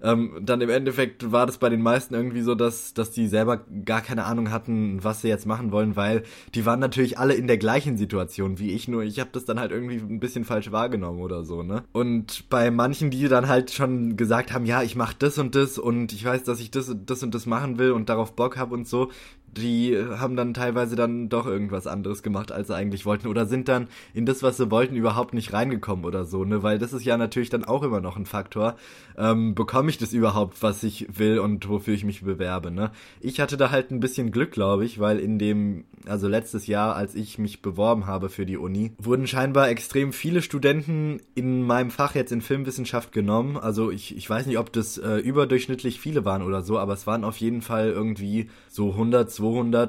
Ähm, 0.02 0.42
dann 0.42 0.62
im 0.62 0.70
Endeffekt 0.70 1.32
war 1.32 1.48
das 1.48 1.58
bei 1.58 1.70
den 1.70 1.82
meisten 1.82 2.14
irgendwie 2.14 2.42
so, 2.42 2.54
dass, 2.54 2.94
dass 2.94 3.12
die 3.12 3.28
selber 3.28 3.66
gar 3.86 4.02
keine 4.02 4.26
Ahnung 4.26 4.52
hatten, 4.52 5.04
was 5.04 5.22
sie 5.22 5.28
jetzt 5.28 5.48
machen 5.48 5.72
wollen, 5.72 5.96
weil 5.96 6.22
die 6.54 6.68
waren 6.68 6.80
natürlich 6.80 7.18
alle 7.18 7.34
in 7.34 7.48
der 7.48 7.58
gleichen 7.58 7.98
Situation 7.98 8.60
wie 8.60 8.74
ich, 8.74 8.88
nur 8.88 9.02
ich 9.02 9.20
habe 9.20 9.32
das 9.34 9.46
dann 9.46 9.60
halt 9.60 9.72
irgendwie 9.72 9.96
ein 9.96 10.20
bisschen 10.20 10.46
falsch 10.46 10.72
wahrgenommen 10.72 11.20
oder 11.20 11.44
so, 11.44 11.64
ne? 11.64 11.84
Und 11.94 12.48
bei 12.50 12.70
manchen, 12.70 13.10
die 13.10 13.28
dann 13.28 13.48
halt 13.48 13.72
schon 13.72 14.18
gesagt 14.18 14.54
haben, 14.54 14.66
ja, 14.66 14.84
ich 14.84 14.96
mach 14.96 15.14
das 15.14 15.40
und 15.40 15.56
das 15.56 15.80
und 15.80 16.14
ich 16.14 16.24
weiß, 16.24 16.44
dass 16.44 16.60
ich 16.60 16.70
das, 16.70 16.96
das 17.06 17.24
und 17.24 17.34
das 17.34 17.48
machen 17.48 17.80
will 17.80 17.92
und 17.92 18.10
darauf 18.10 18.36
Bock 18.36 18.58
hab 18.58 18.72
und 18.72 18.88
so, 18.88 19.10
die 19.58 19.98
haben 20.18 20.36
dann 20.36 20.54
teilweise 20.54 20.96
dann 20.96 21.30
doch 21.30 21.46
irgendwas 21.46 21.88
anderes 21.88 22.24
gemacht, 22.24 22.52
als 22.52 22.68
sie 22.68 22.76
eigentlich 22.76 23.06
wollten 23.06 23.28
oder 23.28 23.46
sind 23.46 23.68
dann 23.68 23.88
in 24.14 24.26
das, 24.26 24.44
was 24.44 24.58
sie 24.58 24.72
wollten, 24.72 24.96
überhaupt 24.96 25.34
nicht 25.34 25.54
reingekommen 25.54 26.06
oder 26.06 26.26
so, 26.26 26.46
ne? 26.46 26.64
Weil 26.64 26.80
das 26.80 26.94
ist 26.94 27.06
ja 27.06 27.18
natürlich 27.18 27.50
dann 27.50 27.66
auch 27.66 27.84
immer 27.84 28.02
noch 28.02 28.18
ein 28.18 28.26
Faktor. 28.26 28.76
Ähm, 29.18 29.56
bekomme 29.56 29.90
ich 29.90 29.98
das 29.98 30.14
überhaupt, 30.14 30.62
was 30.62 30.84
ich 30.84 31.08
will 31.18 31.40
und 31.40 31.68
wofür 31.68 31.94
ich 31.94 32.04
mich 32.04 32.24
bewerbe, 32.24 32.72
ne? 32.72 32.92
Ich 33.20 33.40
hatte 33.40 33.58
da 33.58 33.72
halt 33.72 33.92
ein 33.92 34.00
bisschen 34.00 34.32
Glück, 34.32 34.52
glaube 34.52 34.86
ich, 34.86 35.00
weil 35.00 35.20
in 35.20 35.40
dem, 35.40 35.86
also 36.06 36.28
letztes 36.28 36.68
Jahr, 36.68 36.96
als 36.96 37.16
ich 37.16 37.38
mich 37.38 37.62
beworben 37.62 38.06
habe 38.06 38.30
für 38.30 38.46
die 38.46 38.58
Uni, 38.58 38.94
wurden 38.98 39.28
scheinbar 39.28 39.70
extrem 39.70 40.14
viele 40.14 40.42
Studenten 40.42 41.20
in 41.36 41.64
meinem 41.64 41.92
Fach 41.92 42.16
jetzt 42.16 42.32
in 42.32 42.42
Filmwissenschaft 42.42 43.12
genommen. 43.12 43.58
Also 43.58 43.92
ich, 43.92 44.16
ich 44.16 44.30
weiß 44.30 44.46
nicht, 44.46 44.60
ob 44.60 44.72
das 44.72 44.98
äh, 44.98 45.18
überdurchschnittlich 45.18 46.00
viele 46.00 46.26
waren 46.26 46.44
oder 46.44 46.62
so, 46.62 46.78
aber 46.78 46.94
es 46.94 47.08
waren 47.08 47.24
auf 47.24 47.38
jeden 47.38 47.62
Fall 47.62 47.90
irgendwie 47.90 48.50
so 48.70 48.92
100, 48.92 49.08
200, 49.08 49.32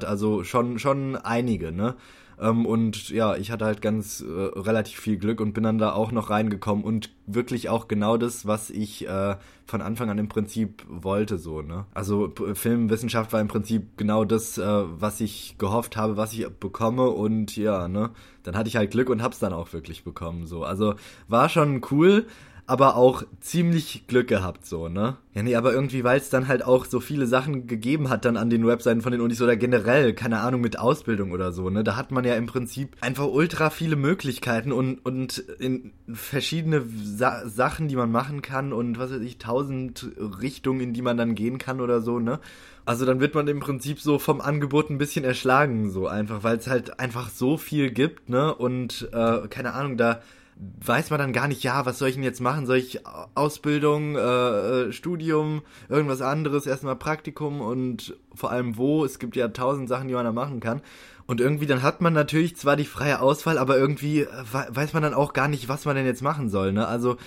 also 0.05 0.43
schon, 0.43 0.79
schon 0.79 1.15
einige, 1.15 1.71
ne? 1.71 1.95
Ähm, 2.39 2.65
und 2.65 3.09
ja, 3.09 3.35
ich 3.35 3.51
hatte 3.51 3.65
halt 3.65 3.81
ganz 3.81 4.21
äh, 4.21 4.25
relativ 4.25 4.99
viel 4.99 5.17
Glück 5.17 5.41
und 5.41 5.53
bin 5.53 5.63
dann 5.63 5.77
da 5.77 5.91
auch 5.93 6.11
noch 6.11 6.29
reingekommen 6.29 6.83
und 6.83 7.09
wirklich 7.25 7.69
auch 7.69 7.87
genau 7.87 8.17
das, 8.17 8.47
was 8.47 8.69
ich 8.69 9.07
äh, 9.07 9.35
von 9.65 9.81
Anfang 9.81 10.09
an 10.09 10.17
im 10.17 10.29
Prinzip 10.29 10.83
wollte, 10.87 11.37
so, 11.37 11.61
ne? 11.61 11.85
Also 11.93 12.33
Filmwissenschaft 12.53 13.33
war 13.33 13.41
im 13.41 13.49
Prinzip 13.49 13.97
genau 13.97 14.23
das, 14.23 14.57
äh, 14.57 14.63
was 14.65 15.19
ich 15.19 15.55
gehofft 15.57 15.97
habe, 15.97 16.15
was 16.17 16.33
ich 16.33 16.47
bekomme 16.47 17.09
und 17.09 17.57
ja, 17.57 17.87
ne? 17.87 18.11
Dann 18.43 18.55
hatte 18.55 18.69
ich 18.69 18.77
halt 18.77 18.91
Glück 18.91 19.09
und 19.09 19.21
hab's 19.21 19.39
dann 19.39 19.53
auch 19.53 19.73
wirklich 19.73 20.03
bekommen, 20.03 20.47
so. 20.47 20.63
Also 20.63 20.95
war 21.27 21.49
schon 21.49 21.81
cool 21.91 22.25
aber 22.69 22.95
auch 22.95 23.23
ziemlich 23.41 24.05
Glück 24.05 24.27
gehabt, 24.27 24.63
so, 24.63 24.89
ne? 24.89 25.17
Ja, 25.33 25.41
nee, 25.41 25.55
aber 25.55 25.73
irgendwie, 25.73 26.03
weil 26.03 26.19
es 26.19 26.29
dann 26.29 26.47
halt 26.47 26.63
auch 26.63 26.85
so 26.85 26.99
viele 26.99 27.25
Sachen 27.25 27.65
gegeben 27.65 28.09
hat 28.09 28.25
dann 28.25 28.37
an 28.37 28.51
den 28.51 28.67
Webseiten 28.67 29.01
von 29.01 29.11
den 29.11 29.21
Unis 29.21 29.41
oder 29.41 29.55
generell, 29.55 30.13
keine 30.13 30.41
Ahnung, 30.41 30.61
mit 30.61 30.77
Ausbildung 30.77 31.31
oder 31.31 31.51
so, 31.51 31.71
ne? 31.71 31.83
Da 31.83 31.95
hat 31.95 32.11
man 32.11 32.25
ja 32.25 32.35
im 32.35 32.45
Prinzip 32.45 32.95
einfach 33.01 33.25
ultra 33.25 33.71
viele 33.71 33.95
Möglichkeiten 33.95 34.71
und, 34.71 34.99
und 35.03 35.39
in 35.59 35.93
verschiedene 36.13 36.83
Sa 37.03 37.47
Sachen, 37.47 37.87
die 37.87 37.95
man 37.95 38.11
machen 38.11 38.43
kann 38.43 38.71
und 38.71 38.99
was 38.99 39.11
weiß 39.11 39.21
ich, 39.21 39.39
tausend 39.39 40.11
Richtungen, 40.19 40.81
in 40.81 40.93
die 40.93 41.01
man 41.01 41.17
dann 41.17 41.33
gehen 41.33 41.57
kann 41.57 41.81
oder 41.81 42.01
so, 42.01 42.19
ne? 42.19 42.39
Also 42.85 43.05
dann 43.07 43.19
wird 43.19 43.33
man 43.33 43.47
im 43.47 43.59
Prinzip 43.59 43.99
so 43.99 44.19
vom 44.19 44.41
Angebot 44.41 44.91
ein 44.91 44.99
bisschen 44.99 45.25
erschlagen, 45.25 45.89
so 45.89 46.07
einfach, 46.07 46.43
weil 46.43 46.57
es 46.57 46.67
halt 46.67 46.99
einfach 46.99 47.29
so 47.29 47.57
viel 47.57 47.89
gibt, 47.89 48.29
ne? 48.29 48.53
Und 48.53 49.09
äh, 49.11 49.47
keine 49.47 49.73
Ahnung, 49.73 49.97
da 49.97 50.21
weiß 50.59 51.09
man 51.09 51.19
dann 51.19 51.33
gar 51.33 51.47
nicht, 51.47 51.63
ja, 51.63 51.85
was 51.85 51.99
soll 51.99 52.09
ich 52.09 52.15
denn 52.15 52.23
jetzt 52.23 52.41
machen? 52.41 52.65
Soll 52.65 52.77
ich 52.77 53.01
Ausbildung, 53.33 54.15
äh, 54.17 54.19
äh, 54.19 54.91
Studium, 54.91 55.61
irgendwas 55.87 56.21
anderes, 56.21 56.65
erstmal 56.65 56.97
Praktikum 56.97 57.61
und 57.61 58.17
vor 58.35 58.51
allem 58.51 58.75
wo? 58.75 59.05
Es 59.05 59.19
gibt 59.19 59.37
ja 59.37 59.47
tausend 59.47 59.87
Sachen, 59.87 60.09
die 60.09 60.13
man 60.13 60.25
da 60.25 60.33
machen 60.33 60.59
kann. 60.59 60.81
Und 61.27 61.39
irgendwie 61.41 61.67
dann 61.67 61.83
hat 61.83 62.01
man 62.01 62.11
natürlich 62.11 62.57
zwar 62.57 62.75
die 62.75 62.85
freie 62.85 63.21
Auswahl, 63.21 63.59
aber 63.59 63.77
irgendwie 63.77 64.25
weiß 64.25 64.93
man 64.93 65.03
dann 65.03 65.13
auch 65.13 65.33
gar 65.33 65.47
nicht, 65.47 65.69
was 65.69 65.85
man 65.85 65.95
denn 65.95 66.07
jetzt 66.07 66.23
machen 66.23 66.49
soll. 66.49 66.73
Ne? 66.73 66.87
Also, 66.87 67.17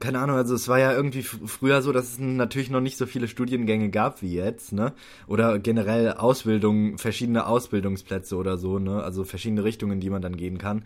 keine 0.00 0.18
Ahnung, 0.18 0.36
also 0.36 0.56
es 0.56 0.66
war 0.66 0.80
ja 0.80 0.92
irgendwie 0.92 1.22
früher 1.22 1.80
so, 1.80 1.92
dass 1.92 2.10
es 2.14 2.18
natürlich 2.18 2.70
noch 2.70 2.80
nicht 2.80 2.96
so 2.96 3.06
viele 3.06 3.28
Studiengänge 3.28 3.90
gab 3.90 4.20
wie 4.20 4.34
jetzt, 4.34 4.72
ne? 4.72 4.94
Oder 5.28 5.60
generell 5.60 6.14
Ausbildung, 6.14 6.98
verschiedene 6.98 7.46
Ausbildungsplätze 7.46 8.34
oder 8.34 8.58
so, 8.58 8.80
ne? 8.80 9.00
Also 9.00 9.22
verschiedene 9.22 9.62
Richtungen, 9.62 10.00
die 10.00 10.10
man 10.10 10.22
dann 10.22 10.36
gehen 10.36 10.58
kann. 10.58 10.82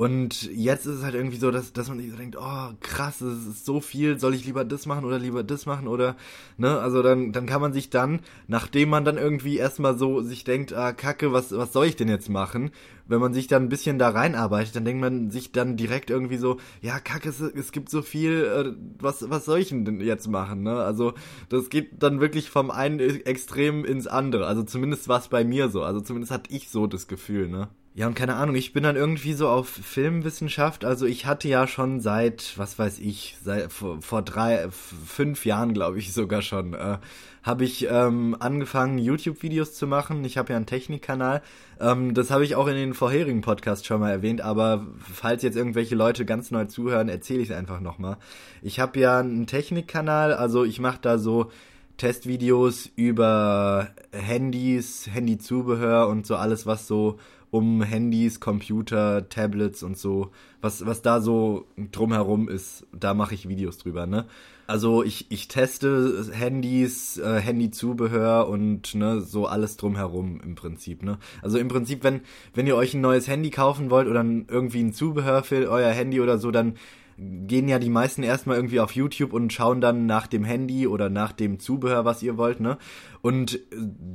Und 0.00 0.50
jetzt 0.54 0.86
ist 0.86 0.96
es 0.96 1.02
halt 1.02 1.14
irgendwie 1.14 1.36
so, 1.36 1.50
dass, 1.50 1.74
dass 1.74 1.90
man 1.90 1.98
sich 1.98 2.10
so 2.10 2.16
denkt, 2.16 2.34
oh 2.40 2.68
krass, 2.80 3.20
es 3.20 3.46
ist 3.46 3.66
so 3.66 3.82
viel, 3.82 4.18
soll 4.18 4.32
ich 4.32 4.46
lieber 4.46 4.64
das 4.64 4.86
machen 4.86 5.04
oder 5.04 5.18
lieber 5.18 5.42
das 5.42 5.66
machen 5.66 5.86
oder, 5.86 6.16
ne, 6.56 6.78
also 6.78 7.02
dann, 7.02 7.32
dann 7.32 7.44
kann 7.44 7.60
man 7.60 7.74
sich 7.74 7.90
dann, 7.90 8.20
nachdem 8.46 8.88
man 8.88 9.04
dann 9.04 9.18
irgendwie 9.18 9.58
erstmal 9.58 9.98
so 9.98 10.22
sich 10.22 10.42
denkt, 10.42 10.72
ah 10.72 10.94
kacke, 10.94 11.34
was, 11.34 11.54
was 11.54 11.74
soll 11.74 11.84
ich 11.84 11.96
denn 11.96 12.08
jetzt 12.08 12.30
machen? 12.30 12.70
Wenn 13.08 13.20
man 13.20 13.34
sich 13.34 13.46
dann 13.46 13.64
ein 13.64 13.68
bisschen 13.68 13.98
da 13.98 14.08
reinarbeitet, 14.08 14.74
dann 14.74 14.86
denkt 14.86 15.02
man 15.02 15.30
sich 15.30 15.52
dann 15.52 15.76
direkt 15.76 16.08
irgendwie 16.08 16.38
so, 16.38 16.56
ja 16.80 16.98
kacke, 16.98 17.28
es, 17.28 17.42
es 17.42 17.70
gibt 17.70 17.90
so 17.90 18.00
viel, 18.00 18.44
äh, 18.44 18.72
was, 19.02 19.28
was 19.28 19.44
soll 19.44 19.58
ich 19.58 19.68
denn 19.68 20.00
jetzt 20.00 20.28
machen, 20.28 20.62
ne? 20.62 20.76
Also 20.82 21.12
das 21.50 21.68
geht 21.68 22.02
dann 22.02 22.20
wirklich 22.20 22.48
vom 22.48 22.70
einen 22.70 23.00
Extrem 23.00 23.84
ins 23.84 24.06
andere, 24.06 24.46
also 24.46 24.62
zumindest 24.62 25.08
war 25.08 25.18
es 25.18 25.28
bei 25.28 25.44
mir 25.44 25.68
so, 25.68 25.82
also 25.82 26.00
zumindest 26.00 26.32
hatte 26.32 26.50
ich 26.50 26.70
so 26.70 26.86
das 26.86 27.06
Gefühl, 27.06 27.48
ne? 27.48 27.68
Ja, 27.92 28.06
und 28.06 28.14
keine 28.14 28.36
Ahnung, 28.36 28.54
ich 28.54 28.72
bin 28.72 28.84
dann 28.84 28.94
irgendwie 28.94 29.32
so 29.32 29.48
auf 29.48 29.68
Filmwissenschaft. 29.68 30.84
Also 30.84 31.06
ich 31.06 31.26
hatte 31.26 31.48
ja 31.48 31.66
schon 31.66 32.00
seit, 32.00 32.56
was 32.56 32.78
weiß 32.78 33.00
ich, 33.00 33.36
seit 33.42 33.72
vor, 33.72 34.00
vor 34.00 34.22
drei, 34.22 34.68
fünf 34.70 35.44
Jahren, 35.44 35.74
glaube 35.74 35.98
ich 35.98 36.12
sogar 36.12 36.40
schon, 36.40 36.74
äh, 36.74 36.98
habe 37.42 37.64
ich 37.64 37.88
ähm, 37.90 38.36
angefangen, 38.38 38.98
YouTube-Videos 38.98 39.74
zu 39.74 39.88
machen. 39.88 40.24
Ich 40.24 40.38
habe 40.38 40.52
ja 40.52 40.56
einen 40.56 40.66
Technikkanal. 40.66 41.42
Ähm, 41.80 42.14
das 42.14 42.30
habe 42.30 42.44
ich 42.44 42.54
auch 42.54 42.68
in 42.68 42.76
den 42.76 42.94
vorherigen 42.94 43.40
Podcasts 43.40 43.84
schon 43.84 44.00
mal 44.00 44.10
erwähnt, 44.10 44.40
aber 44.40 44.86
falls 45.12 45.42
jetzt 45.42 45.56
irgendwelche 45.56 45.96
Leute 45.96 46.24
ganz 46.24 46.52
neu 46.52 46.66
zuhören, 46.66 47.08
erzähle 47.08 47.40
ich 47.40 47.50
es 47.50 47.56
einfach 47.56 47.80
nochmal. 47.80 48.18
Ich 48.62 48.78
habe 48.78 49.00
ja 49.00 49.18
einen 49.18 49.48
Technikkanal, 49.48 50.32
also 50.32 50.62
ich 50.64 50.78
mache 50.78 50.98
da 51.02 51.18
so 51.18 51.50
Testvideos 51.96 52.88
über 52.94 53.88
Handys, 54.12 55.08
Handyzubehör 55.12 56.08
und 56.08 56.24
so 56.26 56.36
alles, 56.36 56.66
was 56.66 56.86
so 56.86 57.18
um 57.50 57.82
Handys, 57.82 58.40
Computer, 58.40 59.28
Tablets 59.28 59.82
und 59.82 59.98
so, 59.98 60.30
was, 60.60 60.86
was 60.86 61.02
da 61.02 61.20
so 61.20 61.66
drumherum 61.92 62.48
ist, 62.48 62.86
da 62.92 63.14
mache 63.14 63.34
ich 63.34 63.48
Videos 63.48 63.78
drüber, 63.78 64.06
ne? 64.06 64.26
Also 64.70 65.02
ich, 65.02 65.26
ich 65.30 65.48
teste 65.48 66.30
Handys, 66.32 67.18
äh, 67.18 67.40
Handyzubehör 67.40 68.48
und 68.48 68.94
ne, 68.94 69.20
so 69.20 69.46
alles 69.46 69.76
drumherum 69.76 70.40
im 70.44 70.54
Prinzip. 70.54 71.02
Ne? 71.02 71.18
Also 71.42 71.58
im 71.58 71.66
Prinzip, 71.66 72.04
wenn, 72.04 72.20
wenn 72.54 72.68
ihr 72.68 72.76
euch 72.76 72.94
ein 72.94 73.00
neues 73.00 73.26
Handy 73.26 73.50
kaufen 73.50 73.90
wollt 73.90 74.06
oder 74.06 74.20
irgendwie 74.20 74.78
ein 74.78 74.92
Zubehör 74.92 75.42
für 75.42 75.68
euer 75.68 75.90
Handy 75.90 76.20
oder 76.20 76.38
so, 76.38 76.52
dann 76.52 76.74
gehen 77.20 77.68
ja 77.68 77.78
die 77.78 77.90
meisten 77.90 78.22
erstmal 78.22 78.56
irgendwie 78.56 78.80
auf 78.80 78.92
YouTube 78.92 79.34
und 79.34 79.52
schauen 79.52 79.82
dann 79.82 80.06
nach 80.06 80.26
dem 80.26 80.42
Handy 80.42 80.86
oder 80.86 81.10
nach 81.10 81.32
dem 81.32 81.58
Zubehör, 81.58 82.06
was 82.06 82.22
ihr 82.22 82.38
wollt, 82.38 82.60
ne? 82.60 82.78
Und 83.20 83.56
äh, 83.56 83.58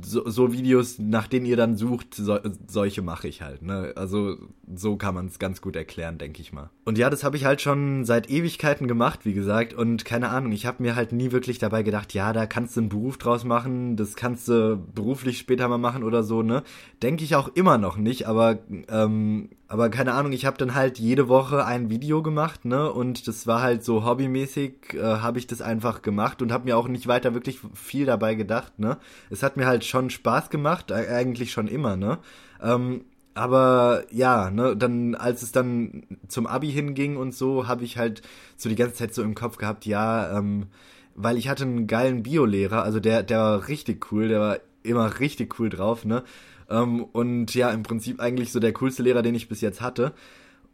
so, 0.04 0.28
so 0.28 0.52
Videos, 0.52 0.98
nach 0.98 1.28
denen 1.28 1.46
ihr 1.46 1.56
dann 1.56 1.76
sucht, 1.76 2.14
so, 2.14 2.38
solche 2.66 3.02
mache 3.02 3.28
ich 3.28 3.42
halt, 3.42 3.62
ne? 3.62 3.92
Also 3.94 4.36
so 4.74 4.96
kann 4.96 5.14
man 5.14 5.26
es 5.26 5.38
ganz 5.38 5.60
gut 5.60 5.76
erklären, 5.76 6.18
denke 6.18 6.40
ich 6.40 6.52
mal. 6.52 6.70
Und 6.84 6.98
ja, 6.98 7.08
das 7.08 7.22
habe 7.22 7.36
ich 7.36 7.44
halt 7.44 7.60
schon 7.60 8.04
seit 8.04 8.28
Ewigkeiten 8.28 8.88
gemacht, 8.88 9.20
wie 9.24 9.34
gesagt. 9.34 9.72
Und 9.72 10.04
keine 10.04 10.30
Ahnung, 10.30 10.50
ich 10.50 10.66
habe 10.66 10.82
mir 10.82 10.96
halt 10.96 11.12
nie 11.12 11.30
wirklich 11.30 11.58
dabei 11.58 11.84
gedacht, 11.84 12.12
ja, 12.12 12.32
da 12.32 12.46
kannst 12.46 12.76
du 12.76 12.80
einen 12.80 12.88
Beruf 12.88 13.18
draus 13.18 13.44
machen, 13.44 13.96
das 13.96 14.16
kannst 14.16 14.48
du 14.48 14.76
beruflich 14.76 15.38
später 15.38 15.68
mal 15.68 15.78
machen 15.78 16.02
oder 16.02 16.24
so, 16.24 16.42
ne? 16.42 16.64
Denke 17.02 17.22
ich 17.22 17.36
auch 17.36 17.48
immer 17.54 17.78
noch 17.78 17.96
nicht, 17.96 18.26
aber 18.26 18.58
ähm, 18.88 19.50
aber 19.68 19.90
keine 19.90 20.12
Ahnung, 20.14 20.32
ich 20.32 20.46
habe 20.46 20.58
dann 20.58 20.74
halt 20.74 20.98
jede 20.98 21.28
Woche 21.28 21.64
ein 21.64 21.90
Video 21.90 22.22
gemacht, 22.22 22.64
ne? 22.64 22.90
Und 22.92 23.26
das 23.26 23.46
war 23.46 23.62
halt 23.62 23.84
so 23.84 24.04
hobbymäßig, 24.04 24.94
äh, 24.94 25.00
habe 25.02 25.38
ich 25.38 25.46
das 25.48 25.60
einfach 25.60 26.02
gemacht 26.02 26.40
und 26.40 26.52
habe 26.52 26.66
mir 26.66 26.76
auch 26.76 26.86
nicht 26.88 27.08
weiter 27.08 27.34
wirklich 27.34 27.60
viel 27.74 28.06
dabei 28.06 28.36
gedacht, 28.36 28.78
ne? 28.78 28.98
Es 29.28 29.42
hat 29.42 29.56
mir 29.56 29.66
halt 29.66 29.84
schon 29.84 30.10
Spaß 30.10 30.50
gemacht, 30.50 30.92
eigentlich 30.92 31.50
schon 31.52 31.66
immer, 31.66 31.96
ne? 31.96 32.18
Ähm, 32.62 33.04
aber 33.34 34.04
ja, 34.10 34.50
ne, 34.50 34.76
dann 34.76 35.14
als 35.14 35.42
es 35.42 35.52
dann 35.52 36.04
zum 36.28 36.46
Abi 36.46 36.70
hinging 36.72 37.16
und 37.16 37.34
so, 37.34 37.68
habe 37.68 37.84
ich 37.84 37.98
halt 37.98 38.22
so 38.56 38.68
die 38.68 38.76
ganze 38.76 38.94
Zeit 38.94 39.14
so 39.14 39.22
im 39.22 39.34
Kopf 39.34 39.58
gehabt, 39.58 39.84
ja, 39.84 40.38
ähm, 40.38 40.68
weil 41.14 41.36
ich 41.36 41.48
hatte 41.48 41.64
einen 41.64 41.86
geilen 41.86 42.22
Biolehrer, 42.22 42.82
also 42.82 43.00
der 43.00 43.22
der 43.24 43.38
war 43.38 43.68
richtig 43.68 44.10
cool, 44.12 44.28
der 44.28 44.40
war 44.40 44.58
immer 44.82 45.18
richtig 45.20 45.58
cool 45.58 45.68
drauf, 45.70 46.04
ne? 46.04 46.22
Ähm, 46.70 47.04
und 47.04 47.54
ja, 47.54 47.70
im 47.70 47.82
Prinzip 47.82 48.20
eigentlich 48.20 48.52
so 48.52 48.60
der 48.60 48.72
coolste 48.72 49.02
Lehrer, 49.02 49.22
den 49.22 49.34
ich 49.34 49.48
bis 49.48 49.60
jetzt 49.60 49.80
hatte. 49.80 50.12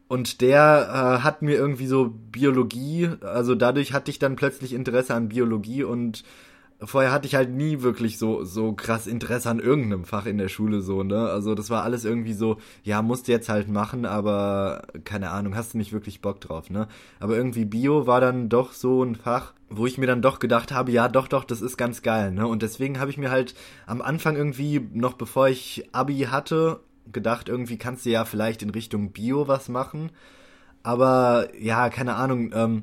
Und 0.08 0.40
der 0.40 0.88
äh, 1.20 1.22
hat 1.22 1.42
mir 1.42 1.56
irgendwie 1.56 1.86
so 1.86 2.10
Biologie, 2.10 3.08
also 3.22 3.54
dadurch 3.54 3.92
hatte 3.92 4.10
ich 4.10 4.18
dann 4.18 4.36
plötzlich 4.36 4.74
Interesse 4.74 5.14
an 5.14 5.30
Biologie 5.30 5.84
und 5.84 6.22
vorher 6.84 7.12
hatte 7.12 7.26
ich 7.26 7.34
halt 7.34 7.50
nie 7.50 7.82
wirklich 7.82 8.18
so 8.18 8.44
so 8.44 8.72
krass 8.72 9.06
Interesse 9.06 9.48
an 9.50 9.60
irgendeinem 9.60 10.04
Fach 10.04 10.26
in 10.26 10.38
der 10.38 10.48
Schule 10.48 10.80
so, 10.80 11.02
ne? 11.02 11.28
Also 11.28 11.54
das 11.54 11.70
war 11.70 11.82
alles 11.82 12.04
irgendwie 12.04 12.32
so, 12.32 12.58
ja, 12.82 13.02
musst 13.02 13.28
du 13.28 13.32
jetzt 13.32 13.48
halt 13.48 13.68
machen, 13.68 14.04
aber 14.06 14.82
keine 15.04 15.30
Ahnung, 15.30 15.54
hast 15.54 15.74
du 15.74 15.78
nicht 15.78 15.92
wirklich 15.92 16.20
Bock 16.20 16.40
drauf, 16.40 16.70
ne? 16.70 16.88
Aber 17.20 17.36
irgendwie 17.36 17.64
Bio 17.64 18.06
war 18.06 18.20
dann 18.20 18.48
doch 18.48 18.72
so 18.72 19.02
ein 19.02 19.16
Fach, 19.16 19.52
wo 19.70 19.86
ich 19.86 19.98
mir 19.98 20.06
dann 20.06 20.22
doch 20.22 20.38
gedacht 20.38 20.72
habe, 20.72 20.90
ja, 20.90 21.08
doch, 21.08 21.28
doch, 21.28 21.44
das 21.44 21.62
ist 21.62 21.76
ganz 21.76 22.02
geil, 22.02 22.32
ne? 22.32 22.46
Und 22.46 22.62
deswegen 22.62 22.98
habe 22.98 23.10
ich 23.10 23.18
mir 23.18 23.30
halt 23.30 23.54
am 23.86 24.02
Anfang 24.02 24.36
irgendwie 24.36 24.80
noch 24.92 25.14
bevor 25.14 25.48
ich 25.48 25.88
Abi 25.92 26.28
hatte, 26.30 26.80
gedacht, 27.12 27.48
irgendwie 27.48 27.78
kannst 27.78 28.06
du 28.06 28.10
ja 28.10 28.24
vielleicht 28.24 28.62
in 28.62 28.70
Richtung 28.70 29.12
Bio 29.12 29.48
was 29.48 29.68
machen. 29.68 30.10
Aber 30.82 31.48
ja, 31.58 31.88
keine 31.90 32.14
Ahnung, 32.14 32.50
ähm, 32.54 32.82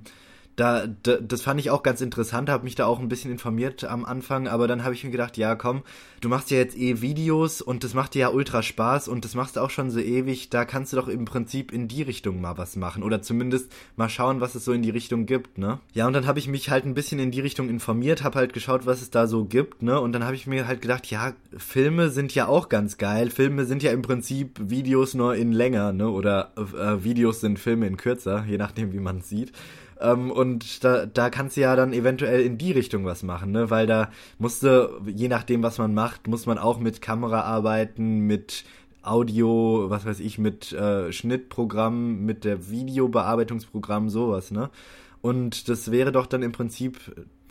da, 0.59 0.87
da, 0.87 1.17
das 1.17 1.41
fand 1.41 1.59
ich 1.59 1.69
auch 1.69 1.83
ganz 1.83 2.01
interessant, 2.01 2.49
habe 2.49 2.65
mich 2.65 2.75
da 2.75 2.85
auch 2.85 2.99
ein 2.99 3.07
bisschen 3.07 3.31
informiert 3.31 3.85
am 3.85 4.03
Anfang, 4.03 4.47
aber 4.47 4.67
dann 4.67 4.83
habe 4.83 4.93
ich 4.93 5.03
mir 5.05 5.09
gedacht, 5.09 5.37
ja 5.37 5.55
komm, 5.55 5.83
du 6.19 6.27
machst 6.27 6.51
ja 6.51 6.57
jetzt 6.57 6.77
eh 6.77 6.99
Videos 6.99 7.61
und 7.61 7.85
das 7.85 7.93
macht 7.93 8.13
dir 8.13 8.19
ja 8.19 8.29
ultra 8.29 8.61
Spaß 8.61 9.07
und 9.07 9.23
das 9.23 9.35
machst 9.35 9.55
du 9.55 9.61
auch 9.61 9.69
schon 9.69 9.89
so 9.89 9.99
ewig, 9.99 10.49
da 10.49 10.65
kannst 10.65 10.91
du 10.91 10.97
doch 10.97 11.07
im 11.07 11.23
Prinzip 11.23 11.71
in 11.71 11.87
die 11.87 12.01
Richtung 12.01 12.41
mal 12.41 12.57
was 12.57 12.75
machen 12.75 13.03
oder 13.03 13.21
zumindest 13.21 13.71
mal 13.95 14.09
schauen, 14.09 14.41
was 14.41 14.55
es 14.55 14.65
so 14.65 14.73
in 14.73 14.81
die 14.81 14.89
Richtung 14.89 15.25
gibt, 15.25 15.57
ne? 15.57 15.79
Ja, 15.93 16.07
und 16.07 16.13
dann 16.13 16.27
habe 16.27 16.39
ich 16.39 16.49
mich 16.49 16.69
halt 16.69 16.85
ein 16.85 16.93
bisschen 16.93 17.19
in 17.19 17.31
die 17.31 17.41
Richtung 17.41 17.69
informiert, 17.69 18.23
habe 18.23 18.39
halt 18.39 18.51
geschaut, 18.51 18.85
was 18.85 19.01
es 19.01 19.11
da 19.11 19.27
so 19.27 19.45
gibt, 19.45 19.81
ne? 19.81 19.99
Und 20.01 20.11
dann 20.11 20.25
habe 20.25 20.35
ich 20.35 20.45
mir 20.45 20.67
halt 20.67 20.81
gedacht, 20.81 21.09
ja, 21.09 21.33
Filme 21.55 22.09
sind 22.09 22.35
ja 22.35 22.47
auch 22.47 22.67
ganz 22.67 22.97
geil. 22.97 23.29
Filme 23.29 23.65
sind 23.65 23.81
ja 23.81 23.91
im 23.91 24.01
Prinzip 24.01 24.59
Videos 24.61 25.13
nur 25.13 25.35
in 25.35 25.53
länger, 25.53 25.93
ne? 25.93 26.09
Oder 26.09 26.51
äh, 26.57 27.03
Videos 27.03 27.39
sind 27.39 27.59
Filme 27.59 27.87
in 27.87 27.95
kürzer, 27.95 28.43
je 28.45 28.57
nachdem, 28.57 28.91
wie 28.91 28.99
man 28.99 29.21
sieht. 29.21 29.53
Ähm, 29.99 30.31
und 30.31 30.83
da, 30.83 31.05
da 31.05 31.29
kannst 31.29 31.57
du 31.57 31.61
ja 31.61 31.75
dann 31.75 31.93
eventuell 31.93 32.41
in 32.41 32.57
die 32.57 32.71
Richtung 32.71 33.05
was 33.05 33.23
machen, 33.23 33.51
ne? 33.51 33.69
Weil 33.69 33.87
da 33.87 34.11
musste, 34.37 34.99
je 35.05 35.27
nachdem, 35.27 35.63
was 35.63 35.77
man 35.77 35.93
macht, 35.93 36.27
muss 36.27 36.45
man 36.45 36.57
auch 36.57 36.79
mit 36.79 37.01
Kamera 37.01 37.41
arbeiten, 37.41 38.19
mit 38.19 38.63
Audio, 39.01 39.85
was 39.89 40.05
weiß 40.05 40.19
ich, 40.19 40.37
mit 40.37 40.71
äh, 40.73 41.11
Schnittprogramm, 41.11 42.25
mit 42.25 42.43
der 42.43 42.69
Videobearbeitungsprogramm, 42.69 44.09
sowas, 44.09 44.51
ne? 44.51 44.69
Und 45.21 45.67
das 45.67 45.91
wäre 45.91 46.11
doch 46.11 46.27
dann 46.27 46.43
im 46.43 46.53
Prinzip 46.53 46.97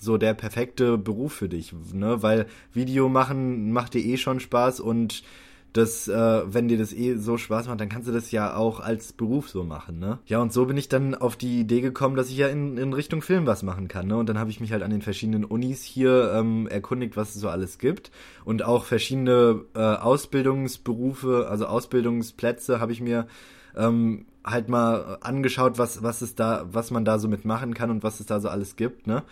so 0.00 0.16
der 0.16 0.32
perfekte 0.34 0.96
Beruf 0.96 1.34
für 1.34 1.48
dich, 1.48 1.74
ne? 1.92 2.22
Weil 2.22 2.46
Video 2.72 3.08
machen 3.08 3.72
macht 3.72 3.94
dir 3.94 4.04
eh 4.04 4.16
schon 4.16 4.40
Spaß 4.40 4.80
und 4.80 5.22
das, 5.78 6.08
äh, 6.08 6.42
wenn 6.46 6.68
dir 6.68 6.76
das 6.76 6.92
eh 6.92 7.16
so 7.16 7.38
Spaß 7.38 7.68
macht, 7.68 7.80
dann 7.80 7.88
kannst 7.88 8.06
du 8.08 8.12
das 8.12 8.30
ja 8.30 8.54
auch 8.54 8.80
als 8.80 9.12
Beruf 9.14 9.48
so 9.48 9.64
machen, 9.64 9.98
ne? 9.98 10.18
Ja, 10.26 10.40
und 10.40 10.52
so 10.52 10.66
bin 10.66 10.76
ich 10.76 10.88
dann 10.88 11.14
auf 11.14 11.36
die 11.36 11.60
Idee 11.60 11.80
gekommen, 11.80 12.16
dass 12.16 12.28
ich 12.28 12.36
ja 12.36 12.48
in, 12.48 12.76
in 12.76 12.92
Richtung 12.92 13.22
Film 13.22 13.46
was 13.46 13.62
machen 13.62 13.88
kann, 13.88 14.08
ne? 14.08 14.16
Und 14.16 14.28
dann 14.28 14.38
habe 14.38 14.50
ich 14.50 14.60
mich 14.60 14.72
halt 14.72 14.82
an 14.82 14.90
den 14.90 15.00
verschiedenen 15.02 15.44
Unis 15.44 15.82
hier 15.82 16.32
ähm, 16.34 16.66
erkundigt, 16.66 17.16
was 17.16 17.34
es 17.34 17.40
so 17.40 17.48
alles 17.48 17.78
gibt. 17.78 18.10
Und 18.44 18.62
auch 18.62 18.84
verschiedene 18.84 19.62
äh, 19.74 19.78
Ausbildungsberufe, 19.78 21.46
also 21.48 21.66
Ausbildungsplätze 21.66 22.80
habe 22.80 22.92
ich 22.92 23.00
mir 23.00 23.26
ähm, 23.76 24.26
halt 24.44 24.68
mal 24.68 25.18
angeschaut, 25.20 25.78
was, 25.78 26.02
was 26.02 26.20
es 26.22 26.34
da, 26.34 26.66
was 26.70 26.90
man 26.90 27.04
da 27.04 27.18
so 27.18 27.28
mitmachen 27.28 27.74
kann 27.74 27.90
und 27.90 28.02
was 28.02 28.20
es 28.20 28.26
da 28.26 28.40
so 28.40 28.48
alles 28.48 28.76
gibt, 28.76 29.06
ne? 29.06 29.22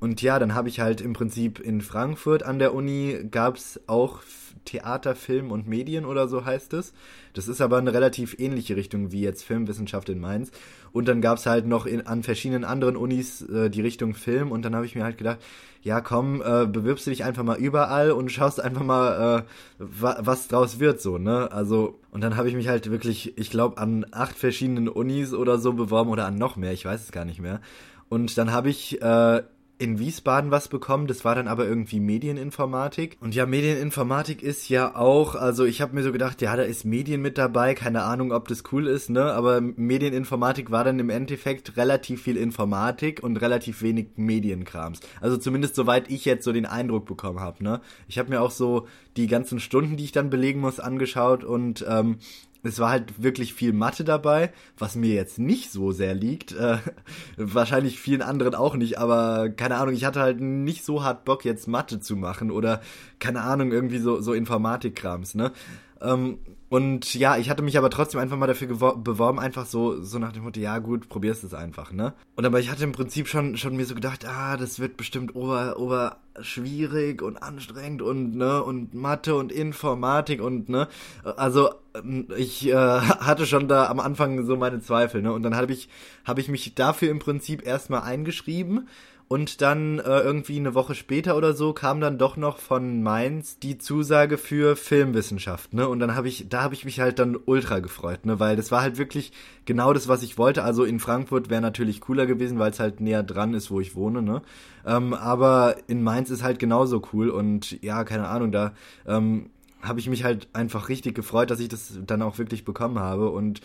Und 0.00 0.22
ja, 0.22 0.38
dann 0.38 0.54
habe 0.54 0.68
ich 0.68 0.80
halt 0.80 1.00
im 1.00 1.12
Prinzip 1.12 1.58
in 1.58 1.80
Frankfurt 1.80 2.44
an 2.44 2.58
der 2.58 2.72
Uni 2.72 3.18
gab's 3.30 3.80
auch 3.88 4.20
Theater, 4.68 5.14
Film 5.14 5.50
und 5.50 5.66
Medien 5.66 6.04
oder 6.04 6.28
so 6.28 6.44
heißt 6.44 6.74
es. 6.74 6.92
Das 7.34 7.48
ist 7.48 7.60
aber 7.60 7.78
eine 7.78 7.92
relativ 7.92 8.38
ähnliche 8.38 8.76
Richtung 8.76 9.12
wie 9.12 9.22
jetzt 9.22 9.44
Filmwissenschaft 9.44 10.08
in 10.08 10.20
Mainz. 10.20 10.50
Und 10.92 11.08
dann 11.08 11.20
gab's 11.20 11.46
halt 11.46 11.66
noch 11.66 11.86
in, 11.86 12.06
an 12.06 12.22
verschiedenen 12.22 12.64
anderen 12.64 12.96
Unis 12.96 13.42
äh, 13.42 13.70
die 13.70 13.80
Richtung 13.80 14.14
Film 14.14 14.52
und 14.52 14.62
dann 14.62 14.74
habe 14.74 14.86
ich 14.86 14.94
mir 14.94 15.04
halt 15.04 15.18
gedacht, 15.18 15.38
ja 15.82 16.00
komm, 16.00 16.42
äh, 16.42 16.66
bewirbst 16.66 17.06
du 17.06 17.10
dich 17.10 17.24
einfach 17.24 17.44
mal 17.44 17.58
überall 17.58 18.10
und 18.10 18.30
schaust 18.30 18.60
einfach 18.60 18.82
mal, 18.82 19.38
äh, 19.38 19.42
wa 19.78 20.18
was 20.20 20.48
draus 20.48 20.80
wird 20.80 21.00
so, 21.00 21.18
ne? 21.18 21.50
Also, 21.52 21.98
und 22.10 22.22
dann 22.22 22.36
habe 22.36 22.48
ich 22.48 22.54
mich 22.54 22.68
halt 22.68 22.90
wirklich, 22.90 23.38
ich 23.38 23.50
glaube, 23.50 23.78
an 23.78 24.06
acht 24.10 24.36
verschiedenen 24.36 24.88
Unis 24.88 25.32
oder 25.34 25.58
so 25.58 25.72
beworben 25.72 26.10
oder 26.10 26.26
an 26.26 26.36
noch 26.36 26.56
mehr, 26.56 26.72
ich 26.72 26.84
weiß 26.84 27.02
es 27.02 27.12
gar 27.12 27.24
nicht 27.24 27.40
mehr. 27.40 27.60
Und 28.08 28.38
dann 28.38 28.52
habe 28.52 28.70
ich 28.70 29.00
äh, 29.02 29.42
in 29.78 30.00
Wiesbaden 30.00 30.50
was 30.50 30.66
bekommen, 30.66 31.06
das 31.06 31.24
war 31.24 31.36
dann 31.36 31.46
aber 31.46 31.66
irgendwie 31.66 32.00
Medieninformatik. 32.00 33.16
Und 33.20 33.34
ja, 33.34 33.46
Medieninformatik 33.46 34.42
ist 34.42 34.68
ja 34.68 34.96
auch, 34.96 35.36
also 35.36 35.64
ich 35.64 35.80
habe 35.80 35.94
mir 35.94 36.02
so 36.02 36.10
gedacht, 36.10 36.42
ja, 36.42 36.56
da 36.56 36.62
ist 36.62 36.84
Medien 36.84 37.22
mit 37.22 37.38
dabei, 37.38 37.74
keine 37.74 38.02
Ahnung, 38.02 38.32
ob 38.32 38.48
das 38.48 38.64
cool 38.72 38.88
ist, 38.88 39.08
ne? 39.08 39.32
Aber 39.32 39.60
Medieninformatik 39.60 40.72
war 40.72 40.82
dann 40.82 40.98
im 40.98 41.10
Endeffekt 41.10 41.76
relativ 41.76 42.22
viel 42.22 42.36
Informatik 42.36 43.22
und 43.22 43.36
relativ 43.36 43.80
wenig 43.82 44.08
Medienkrams. 44.16 44.98
Also 45.20 45.36
zumindest 45.36 45.76
soweit 45.76 46.10
ich 46.10 46.24
jetzt 46.24 46.44
so 46.44 46.52
den 46.52 46.66
Eindruck 46.66 47.06
bekommen 47.06 47.38
habe, 47.38 47.62
ne? 47.62 47.80
Ich 48.08 48.18
habe 48.18 48.30
mir 48.30 48.40
auch 48.40 48.50
so 48.50 48.88
die 49.16 49.28
ganzen 49.28 49.60
Stunden, 49.60 49.96
die 49.96 50.04
ich 50.04 50.12
dann 50.12 50.28
belegen 50.28 50.60
muss, 50.60 50.80
angeschaut 50.80 51.44
und 51.44 51.84
ähm, 51.88 52.18
es 52.62 52.78
war 52.78 52.90
halt 52.90 53.22
wirklich 53.22 53.54
viel 53.54 53.72
Mathe 53.72 54.04
dabei, 54.04 54.52
was 54.76 54.96
mir 54.96 55.14
jetzt 55.14 55.38
nicht 55.38 55.70
so 55.70 55.92
sehr 55.92 56.14
liegt. 56.14 56.52
Äh, 56.52 56.78
wahrscheinlich 57.36 58.00
vielen 58.00 58.22
anderen 58.22 58.54
auch 58.54 58.74
nicht, 58.74 58.98
aber 58.98 59.48
keine 59.50 59.76
Ahnung, 59.76 59.94
ich 59.94 60.04
hatte 60.04 60.20
halt 60.20 60.40
nicht 60.40 60.84
so 60.84 61.04
hart 61.04 61.24
Bock, 61.24 61.44
jetzt 61.44 61.68
Mathe 61.68 62.00
zu 62.00 62.16
machen 62.16 62.50
oder 62.50 62.80
keine 63.18 63.42
Ahnung, 63.42 63.72
irgendwie 63.72 63.98
so, 63.98 64.20
so 64.20 64.32
Informatikkrams, 64.32 65.34
ne? 65.34 65.52
Ähm, 66.00 66.38
und 66.70 67.14
ja, 67.14 67.38
ich 67.38 67.48
hatte 67.48 67.62
mich 67.62 67.78
aber 67.78 67.88
trotzdem 67.88 68.20
einfach 68.20 68.36
mal 68.36 68.46
dafür 68.46 68.68
beworben, 68.68 69.40
einfach 69.40 69.64
so, 69.64 70.02
so 70.02 70.18
nach 70.18 70.32
dem 70.32 70.44
Motto, 70.44 70.60
ja 70.60 70.78
gut, 70.80 71.08
probierst 71.08 71.42
es 71.42 71.54
einfach, 71.54 71.92
ne? 71.92 72.12
Und 72.36 72.44
aber 72.44 72.60
ich 72.60 72.70
hatte 72.70 72.84
im 72.84 72.92
Prinzip 72.92 73.26
schon, 73.26 73.56
schon 73.56 73.74
mir 73.74 73.86
so 73.86 73.94
gedacht, 73.94 74.26
ah, 74.26 74.58
das 74.58 74.78
wird 74.78 74.98
bestimmt 74.98 75.34
ober, 75.34 75.78
ober 75.78 76.18
schwierig 76.40 77.22
und 77.22 77.42
anstrengend 77.42 78.02
und, 78.02 78.36
ne, 78.36 78.62
und 78.62 78.92
Mathe 78.92 79.34
und 79.34 79.50
Informatik 79.50 80.42
und, 80.42 80.68
ne, 80.68 80.88
also, 81.24 81.70
ähm, 81.94 82.28
ich 82.36 82.68
äh, 82.68 82.74
hatte 82.74 83.46
schon 83.46 83.66
da 83.66 83.86
am 83.86 83.98
Anfang 83.98 84.44
so 84.44 84.56
meine 84.56 84.80
Zweifel, 84.80 85.22
ne, 85.22 85.32
und 85.32 85.42
dann 85.44 85.56
habe 85.56 85.72
ich, 85.72 85.88
habe 86.26 86.42
ich 86.42 86.48
mich 86.48 86.74
dafür 86.74 87.10
im 87.10 87.18
Prinzip 87.18 87.66
erstmal 87.66 88.02
eingeschrieben 88.02 88.88
und 89.28 89.60
dann 89.60 89.98
äh, 89.98 90.20
irgendwie 90.20 90.56
eine 90.56 90.74
Woche 90.74 90.94
später 90.94 91.36
oder 91.36 91.52
so 91.52 91.74
kam 91.74 92.00
dann 92.00 92.16
doch 92.16 92.38
noch 92.38 92.56
von 92.58 93.02
Mainz 93.02 93.58
die 93.58 93.76
Zusage 93.76 94.38
für 94.38 94.74
Filmwissenschaft, 94.74 95.74
ne? 95.74 95.86
Und 95.86 96.00
dann 96.00 96.14
habe 96.14 96.28
ich, 96.28 96.48
da 96.48 96.62
habe 96.62 96.74
ich 96.74 96.86
mich 96.86 96.98
halt 96.98 97.18
dann 97.18 97.36
ultra 97.44 97.80
gefreut, 97.80 98.24
ne? 98.24 98.40
Weil 98.40 98.56
das 98.56 98.72
war 98.72 98.80
halt 98.80 98.96
wirklich 98.96 99.32
genau 99.66 99.92
das, 99.92 100.08
was 100.08 100.22
ich 100.22 100.38
wollte. 100.38 100.64
Also 100.64 100.84
in 100.84 100.98
Frankfurt 100.98 101.50
wäre 101.50 101.60
natürlich 101.60 102.00
cooler 102.00 102.24
gewesen, 102.24 102.58
weil 102.58 102.70
es 102.70 102.80
halt 102.80 103.00
näher 103.00 103.22
dran 103.22 103.52
ist, 103.52 103.70
wo 103.70 103.80
ich 103.80 103.94
wohne, 103.94 104.22
ne? 104.22 104.40
Ähm, 104.86 105.12
aber 105.12 105.76
in 105.88 106.02
Mainz 106.02 106.30
ist 106.30 106.42
halt 106.42 106.58
genauso 106.58 107.02
cool 107.12 107.28
und 107.28 107.82
ja, 107.82 108.04
keine 108.04 108.28
Ahnung, 108.28 108.50
da 108.50 108.72
ähm, 109.06 109.50
habe 109.82 110.00
ich 110.00 110.08
mich 110.08 110.24
halt 110.24 110.48
einfach 110.54 110.88
richtig 110.88 111.14
gefreut, 111.14 111.50
dass 111.50 111.60
ich 111.60 111.68
das 111.68 111.98
dann 112.06 112.22
auch 112.22 112.38
wirklich 112.38 112.64
bekommen 112.64 112.98
habe 112.98 113.28
und 113.30 113.60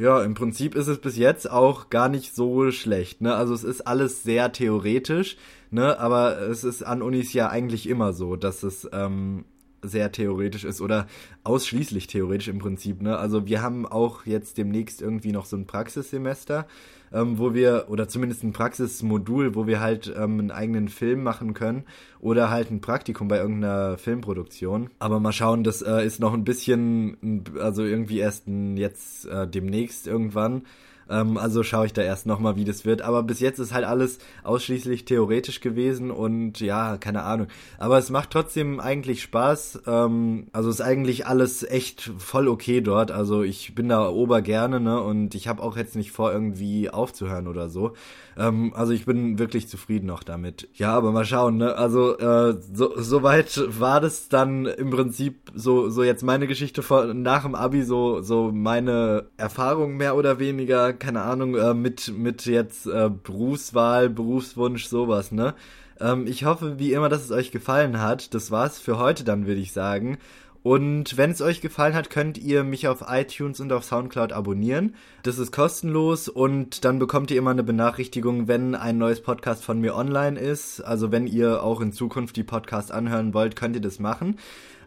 Ja, 0.00 0.22
im 0.22 0.34
Prinzip 0.34 0.76
ist 0.76 0.86
es 0.86 1.00
bis 1.00 1.16
jetzt 1.16 1.50
auch 1.50 1.90
gar 1.90 2.08
nicht 2.08 2.32
so 2.34 2.70
schlecht, 2.70 3.20
ne? 3.20 3.34
Also 3.34 3.52
es 3.52 3.64
ist 3.64 3.80
alles 3.80 4.22
sehr 4.22 4.52
theoretisch, 4.52 5.36
ne? 5.70 5.98
Aber 5.98 6.40
es 6.40 6.62
ist 6.62 6.84
an 6.84 7.02
Unis 7.02 7.32
ja 7.32 7.48
eigentlich 7.48 7.88
immer 7.88 8.12
so, 8.12 8.36
dass 8.36 8.62
es 8.62 8.88
ähm, 8.92 9.44
sehr 9.82 10.12
theoretisch 10.12 10.64
ist 10.64 10.80
oder 10.80 11.06
ausschließlich 11.44 12.06
theoretisch 12.06 12.48
im 12.48 12.58
Prinzip. 12.58 13.02
Ne? 13.02 13.16
Also 13.16 13.46
wir 13.46 13.62
haben 13.62 13.86
auch 13.86 14.26
jetzt 14.26 14.58
demnächst 14.58 15.02
irgendwie 15.02 15.32
noch 15.32 15.46
so 15.46 15.56
ein 15.56 15.66
Praxissemester, 15.66 16.66
ähm, 17.12 17.38
wo 17.38 17.54
wir, 17.54 17.86
oder 17.88 18.08
zumindest 18.08 18.44
ein 18.44 18.52
Praxismodul, 18.52 19.54
wo 19.54 19.66
wir 19.66 19.80
halt 19.80 20.12
ähm, 20.16 20.38
einen 20.38 20.50
eigenen 20.50 20.88
Film 20.88 21.22
machen 21.22 21.54
können 21.54 21.84
oder 22.20 22.50
halt 22.50 22.70
ein 22.70 22.80
Praktikum 22.80 23.28
bei 23.28 23.38
irgendeiner 23.38 23.98
Filmproduktion. 23.98 24.90
Aber 24.98 25.20
mal 25.20 25.32
schauen, 25.32 25.64
das 25.64 25.82
äh, 25.82 26.04
ist 26.04 26.20
noch 26.20 26.34
ein 26.34 26.44
bisschen, 26.44 27.44
also 27.60 27.84
irgendwie 27.84 28.18
erst 28.18 28.44
jetzt 28.46 29.26
äh, 29.26 29.46
demnächst 29.46 30.06
irgendwann. 30.06 30.62
Ähm, 31.10 31.36
also 31.36 31.62
schaue 31.62 31.86
ich 31.86 31.92
da 31.92 32.02
erst 32.02 32.26
nochmal, 32.26 32.56
wie 32.56 32.64
das 32.64 32.84
wird. 32.84 33.02
Aber 33.02 33.22
bis 33.22 33.40
jetzt 33.40 33.58
ist 33.58 33.72
halt 33.72 33.84
alles 33.84 34.18
ausschließlich 34.44 35.04
theoretisch 35.04 35.60
gewesen 35.60 36.10
und 36.10 36.60
ja, 36.60 36.96
keine 36.98 37.22
Ahnung. 37.22 37.48
Aber 37.78 37.98
es 37.98 38.10
macht 38.10 38.30
trotzdem 38.30 38.80
eigentlich 38.80 39.22
Spaß. 39.22 39.82
Ähm, 39.86 40.48
also 40.52 40.70
ist 40.70 40.80
eigentlich 40.80 41.26
alles 41.26 41.62
echt 41.62 42.10
voll 42.18 42.48
okay 42.48 42.80
dort. 42.80 43.10
Also 43.10 43.42
ich 43.42 43.74
bin 43.74 43.88
da 43.88 44.08
ober 44.08 44.42
gerne, 44.42 44.80
ne? 44.80 45.00
Und 45.02 45.34
ich 45.34 45.48
habe 45.48 45.62
auch 45.62 45.76
jetzt 45.76 45.96
nicht 45.96 46.12
vor, 46.12 46.32
irgendwie 46.32 46.90
aufzuhören 46.90 47.48
oder 47.48 47.68
so. 47.68 47.94
Ähm, 48.38 48.72
also 48.74 48.92
ich 48.92 49.04
bin 49.04 49.38
wirklich 49.38 49.68
zufrieden 49.68 50.06
noch 50.06 50.22
damit. 50.22 50.68
Ja, 50.74 50.92
aber 50.94 51.10
mal 51.10 51.24
schauen, 51.24 51.56
ne? 51.56 51.74
Also 51.74 52.16
äh, 52.18 52.56
so, 52.72 52.92
soweit 52.96 53.60
war 53.80 54.00
das 54.00 54.28
dann 54.28 54.66
im 54.66 54.90
Prinzip 54.90 55.50
so, 55.54 55.90
so 55.90 56.04
jetzt 56.04 56.22
meine 56.22 56.46
Geschichte 56.46 56.82
von 56.82 57.22
nach 57.22 57.42
dem 57.42 57.56
Abi, 57.56 57.82
so, 57.82 58.22
so 58.22 58.52
meine 58.52 59.26
Erfahrung 59.36 59.96
mehr 59.96 60.14
oder 60.16 60.38
weniger 60.38 60.92
keine 60.92 61.22
Ahnung, 61.22 61.56
äh, 61.56 61.74
mit, 61.74 62.12
mit 62.16 62.46
jetzt 62.46 62.86
äh, 62.86 63.10
Berufswahl, 63.10 64.08
Berufswunsch, 64.08 64.86
sowas, 64.86 65.32
ne? 65.32 65.54
Ähm, 66.00 66.28
ich 66.28 66.44
hoffe, 66.44 66.78
wie 66.78 66.92
immer, 66.92 67.08
dass 67.08 67.24
es 67.24 67.32
euch 67.32 67.50
gefallen 67.50 68.00
hat. 68.00 68.34
Das 68.34 68.52
war's 68.52 68.78
für 68.78 68.98
heute 68.98 69.24
dann, 69.24 69.46
würde 69.46 69.60
ich 69.60 69.72
sagen. 69.72 70.18
Und 70.62 71.16
wenn 71.16 71.30
es 71.30 71.40
euch 71.40 71.60
gefallen 71.60 71.94
hat, 71.94 72.10
könnt 72.10 72.36
ihr 72.36 72.64
mich 72.64 72.88
auf 72.88 73.04
iTunes 73.08 73.60
und 73.60 73.72
auf 73.72 73.84
Soundcloud 73.84 74.32
abonnieren. 74.32 74.94
Das 75.22 75.38
ist 75.38 75.52
kostenlos 75.52 76.28
und 76.28 76.84
dann 76.84 76.98
bekommt 76.98 77.30
ihr 77.30 77.38
immer 77.38 77.50
eine 77.50 77.62
Benachrichtigung, 77.62 78.48
wenn 78.48 78.74
ein 78.74 78.98
neues 78.98 79.22
Podcast 79.22 79.64
von 79.64 79.80
mir 79.80 79.94
online 79.94 80.38
ist. 80.38 80.80
Also 80.80 81.12
wenn 81.12 81.26
ihr 81.26 81.62
auch 81.62 81.80
in 81.80 81.92
Zukunft 81.92 82.36
die 82.36 82.44
Podcasts 82.44 82.90
anhören 82.90 83.34
wollt, 83.34 83.56
könnt 83.56 83.76
ihr 83.76 83.82
das 83.82 83.98
machen. 83.98 84.36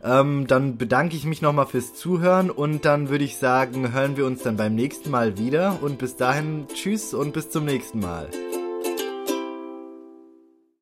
Ähm, 0.03 0.47
dann 0.47 0.77
bedanke 0.77 1.15
ich 1.15 1.25
mich 1.25 1.41
nochmal 1.41 1.67
fürs 1.67 1.93
Zuhören 1.93 2.49
und 2.49 2.85
dann 2.85 3.09
würde 3.09 3.23
ich 3.23 3.37
sagen, 3.37 3.93
hören 3.93 4.17
wir 4.17 4.25
uns 4.25 4.41
dann 4.41 4.57
beim 4.57 4.73
nächsten 4.73 5.11
Mal 5.11 5.37
wieder 5.37 5.79
und 5.81 5.99
bis 5.99 6.15
dahin 6.15 6.65
tschüss 6.73 7.13
und 7.13 7.33
bis 7.33 7.51
zum 7.51 7.65
nächsten 7.65 7.99
Mal. 7.99 8.29